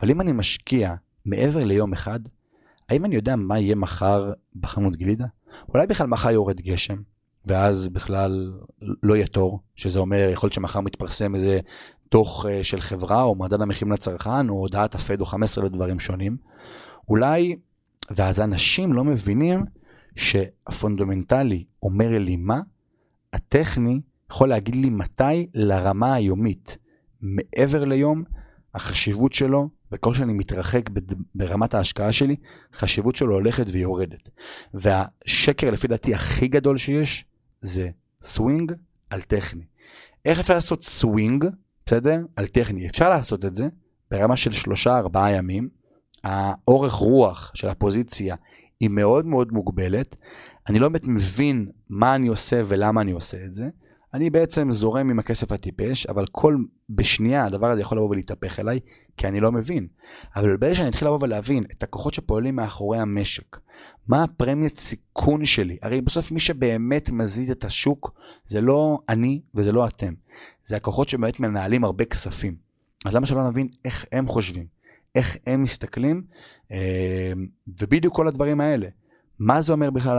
אבל 0.00 0.10
אם 0.10 0.20
אני 0.20 0.32
משקיע 0.32 0.94
מעבר 1.24 1.64
ליום 1.64 1.92
אחד, 1.92 2.20
האם 2.88 3.04
אני 3.04 3.14
יודע 3.14 3.36
מה 3.36 3.60
יהיה 3.60 3.74
מחר 3.74 4.32
בחנות 4.56 4.96
גלידה? 4.96 5.26
אולי 5.68 5.86
בכלל 5.86 6.06
מחר 6.06 6.30
יורד 6.30 6.60
גשם, 6.60 6.96
ואז 7.46 7.88
בכלל 7.88 8.52
לא 9.02 9.14
יהיה 9.14 9.26
תור, 9.26 9.60
שזה 9.76 9.98
אומר, 9.98 10.28
יכול 10.32 10.46
להיות 10.46 10.54
שמחר 10.54 10.80
מתפרסם 10.80 11.34
איזה 11.34 11.60
דוח 12.10 12.46
אה, 12.46 12.64
של 12.64 12.80
חברה, 12.80 13.22
או 13.22 13.34
מדד 13.34 13.62
המחירים 13.62 13.92
לצרכן, 13.92 14.48
או 14.48 14.54
הודעת 14.54 14.94
הפד 14.94 15.20
או 15.20 15.26
15 15.26 15.64
לדברים 15.64 15.98
שונים. 15.98 16.36
אולי, 17.08 17.56
ואז 18.10 18.40
אנשים 18.40 18.92
לא 18.92 19.04
מבינים 19.04 19.64
שהפונדמנטלי 20.16 21.64
אומר 21.82 22.18
לי 22.18 22.36
מה, 22.36 22.60
הטכני 23.32 24.00
יכול 24.30 24.48
להגיד 24.48 24.76
לי 24.76 24.90
מתי 24.90 25.46
לרמה 25.54 26.14
היומית. 26.14 26.78
מעבר 27.20 27.84
ליום, 27.84 28.24
החשיבות 28.74 29.32
שלו, 29.32 29.68
וכל 29.92 30.14
שאני 30.14 30.32
מתרחק 30.32 30.90
ברמת 31.34 31.74
ההשקעה 31.74 32.12
שלי, 32.12 32.36
החשיבות 32.74 33.16
שלו 33.16 33.34
הולכת 33.34 33.66
ויורדת. 33.68 34.28
והשקר 34.74 35.70
לפי 35.70 35.88
דעתי 35.88 36.14
הכי 36.14 36.48
גדול 36.48 36.76
שיש, 36.76 37.24
זה 37.60 37.88
סווינג 38.22 38.72
על 39.10 39.22
טכני. 39.22 39.64
איך 40.24 40.40
אפשר 40.40 40.54
לעשות 40.54 40.82
סווינג, 40.82 41.44
בסדר? 41.86 42.20
על 42.36 42.46
טכני. 42.46 42.86
אפשר 42.86 43.10
לעשות 43.10 43.44
את 43.44 43.56
זה 43.56 43.68
ברמה 44.10 44.36
של 44.36 44.52
שלושה 44.52 44.98
ארבעה 44.98 45.32
ימים. 45.32 45.68
האורך 46.24 46.92
רוח 46.92 47.52
של 47.54 47.68
הפוזיציה 47.68 48.36
היא 48.80 48.90
מאוד 48.90 49.26
מאוד 49.26 49.52
מוגבלת. 49.52 50.16
אני 50.68 50.78
לא 50.78 50.88
באמת 50.88 51.08
מבין 51.08 51.68
מה 51.90 52.14
אני 52.14 52.28
עושה 52.28 52.62
ולמה 52.66 53.00
אני 53.00 53.12
עושה 53.12 53.44
את 53.44 53.54
זה. 53.54 53.68
אני 54.14 54.30
בעצם 54.30 54.72
זורם 54.72 55.10
עם 55.10 55.18
הכסף 55.18 55.52
הטיפש, 55.52 56.06
אבל 56.06 56.24
כל, 56.32 56.56
בשנייה 56.90 57.44
הדבר 57.44 57.70
הזה 57.70 57.80
יכול 57.80 57.98
לבוא 57.98 58.10
ולהתהפך 58.10 58.60
אליי, 58.60 58.80
כי 59.16 59.28
אני 59.28 59.40
לא 59.40 59.52
מבין. 59.52 59.86
אבל 60.36 60.56
ברגע 60.56 60.74
שאני 60.74 60.88
אתחיל 60.88 61.08
לבוא 61.08 61.18
ולהבין 61.22 61.64
את 61.72 61.82
הכוחות 61.82 62.14
שפועלים 62.14 62.56
מאחורי 62.56 62.98
המשק, 62.98 63.56
מה 64.08 64.22
הפרמיית 64.22 64.78
סיכון 64.78 65.44
שלי, 65.44 65.76
הרי 65.82 66.00
בסוף 66.00 66.32
מי 66.32 66.40
שבאמת 66.40 67.10
מזיז 67.10 67.50
את 67.50 67.64
השוק, 67.64 68.20
זה 68.46 68.60
לא 68.60 68.98
אני 69.08 69.40
וזה 69.54 69.72
לא 69.72 69.86
אתם. 69.86 70.14
זה 70.64 70.76
הכוחות 70.76 71.08
שבאמת 71.08 71.40
מנהלים 71.40 71.84
הרבה 71.84 72.04
כספים. 72.04 72.56
אז 73.04 73.14
למה 73.14 73.26
שלא 73.26 73.48
נבין 73.48 73.68
איך 73.84 74.04
הם 74.12 74.26
חושבים, 74.26 74.66
איך 75.14 75.36
הם 75.46 75.62
מסתכלים, 75.62 76.22
ובדיוק 77.80 78.16
כל 78.16 78.28
הדברים 78.28 78.60
האלה. 78.60 78.88
מה 79.38 79.60
זה 79.60 79.72
אומר 79.72 79.90
בכלל 79.90 80.18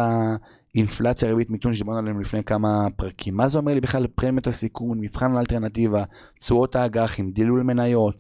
האינפלציה, 0.76 1.30
ריבית, 1.30 1.50
מיתון 1.50 1.74
שדיברנו 1.74 2.00
עליהם 2.00 2.22
לפני 2.22 2.44
כמה 2.44 2.88
פרקים? 2.96 3.36
מה 3.36 3.48
זה 3.48 3.58
אומר 3.58 3.74
לי 3.74 3.82
בכלל 3.82 4.08
פרמיית 4.08 4.48
הסיכון, 4.48 5.00
מבחן 5.00 5.36
האלטרנטיבה, 5.36 6.04
תשואות 6.40 6.76
האג"חים, 6.76 7.32
דילול 7.32 7.64
מניות, 7.64 8.18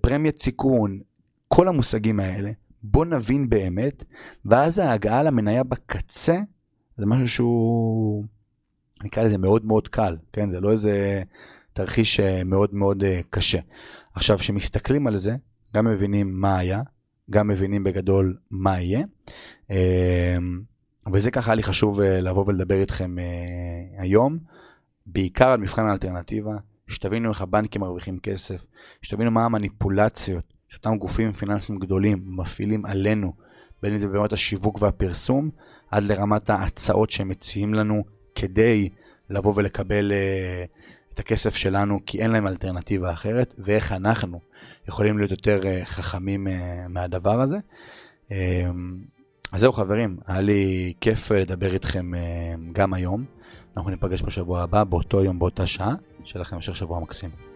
פרמיית 0.00 0.38
סיכון, 0.38 1.00
כל 1.48 1.68
המושגים 1.68 2.20
האלה. 2.20 2.50
בוא 2.86 3.04
נבין 3.04 3.48
באמת, 3.48 4.04
ואז 4.44 4.78
ההגעה 4.78 5.22
למניה 5.22 5.64
בקצה 5.64 6.36
זה 6.98 7.06
משהו 7.06 7.28
שהוא, 7.28 8.24
נקרא 9.04 9.22
לזה 9.22 9.38
מאוד 9.38 9.64
מאוד 9.64 9.88
קל, 9.88 10.16
כן? 10.32 10.50
זה 10.50 10.60
לא 10.60 10.72
איזה 10.72 11.22
תרחיש 11.72 12.20
אה, 12.20 12.44
מאוד 12.44 12.74
מאוד 12.74 13.04
אה, 13.04 13.20
קשה. 13.30 13.58
עכשיו, 14.14 14.38
כשמסתכלים 14.38 15.06
על 15.06 15.16
זה, 15.16 15.36
גם 15.74 15.84
מבינים 15.84 16.40
מה 16.40 16.58
היה, 16.58 16.82
גם 17.30 17.48
מבינים 17.48 17.84
בגדול 17.84 18.36
מה 18.50 18.80
יהיה. 18.80 19.04
אה, 19.70 20.36
וזה 21.12 21.30
ככה 21.30 21.50
היה 21.50 21.56
לי 21.56 21.62
חשוב 21.62 22.00
לבוא 22.00 22.44
ולדבר 22.46 22.80
איתכם 22.80 23.16
היום, 23.98 24.38
בעיקר 25.06 25.48
על 25.48 25.60
מבחן 25.60 25.86
האלטרנטיבה, 25.86 26.52
שתבינו 26.86 27.28
איך 27.28 27.42
הבנקים 27.42 27.80
מרוויחים 27.80 28.18
כסף, 28.18 28.64
שתבינו 29.02 29.30
מה 29.30 29.44
המניפולציות 29.44 30.53
שאותם 30.74 30.96
גופים 30.96 31.32
פיננסיים 31.32 31.78
גדולים 31.78 32.22
מפעילים 32.26 32.86
עלינו, 32.86 33.32
בין 33.82 33.92
אם 33.92 33.98
זה 33.98 34.08
ברמת 34.08 34.32
השיווק 34.32 34.82
והפרסום, 34.82 35.50
עד 35.90 36.02
לרמת 36.02 36.50
ההצעות 36.50 37.10
שהם 37.10 37.28
מציעים 37.28 37.74
לנו 37.74 38.04
כדי 38.34 38.88
לבוא 39.30 39.52
ולקבל 39.56 40.12
uh, 40.12 41.14
את 41.14 41.18
הכסף 41.18 41.56
שלנו, 41.56 41.98
כי 42.06 42.22
אין 42.22 42.30
להם 42.30 42.46
אלטרנטיבה 42.46 43.12
אחרת, 43.12 43.54
ואיך 43.58 43.92
אנחנו 43.92 44.40
יכולים 44.88 45.18
להיות 45.18 45.30
יותר 45.30 45.60
uh, 45.62 45.84
חכמים 45.84 46.46
uh, 46.46 46.50
מהדבר 46.88 47.40
הזה. 47.40 47.56
Uh, 48.28 48.32
אז 49.52 49.60
זהו 49.60 49.72
חברים, 49.72 50.16
היה 50.26 50.40
לי 50.40 50.92
כיף 51.00 51.30
לדבר 51.32 51.72
איתכם 51.74 52.12
uh, 52.14 52.60
גם 52.72 52.94
היום. 52.94 53.24
אנחנו 53.76 53.90
ניפגש 53.90 54.22
בשבוע 54.22 54.62
הבא, 54.62 54.84
באותו 54.84 55.24
יום, 55.24 55.38
באותה 55.38 55.66
שעה. 55.66 55.94
שיהיה 56.24 56.40
לכם 56.40 56.56
המשך 56.56 56.76
שבוע 56.76 57.00
מקסים. 57.00 57.53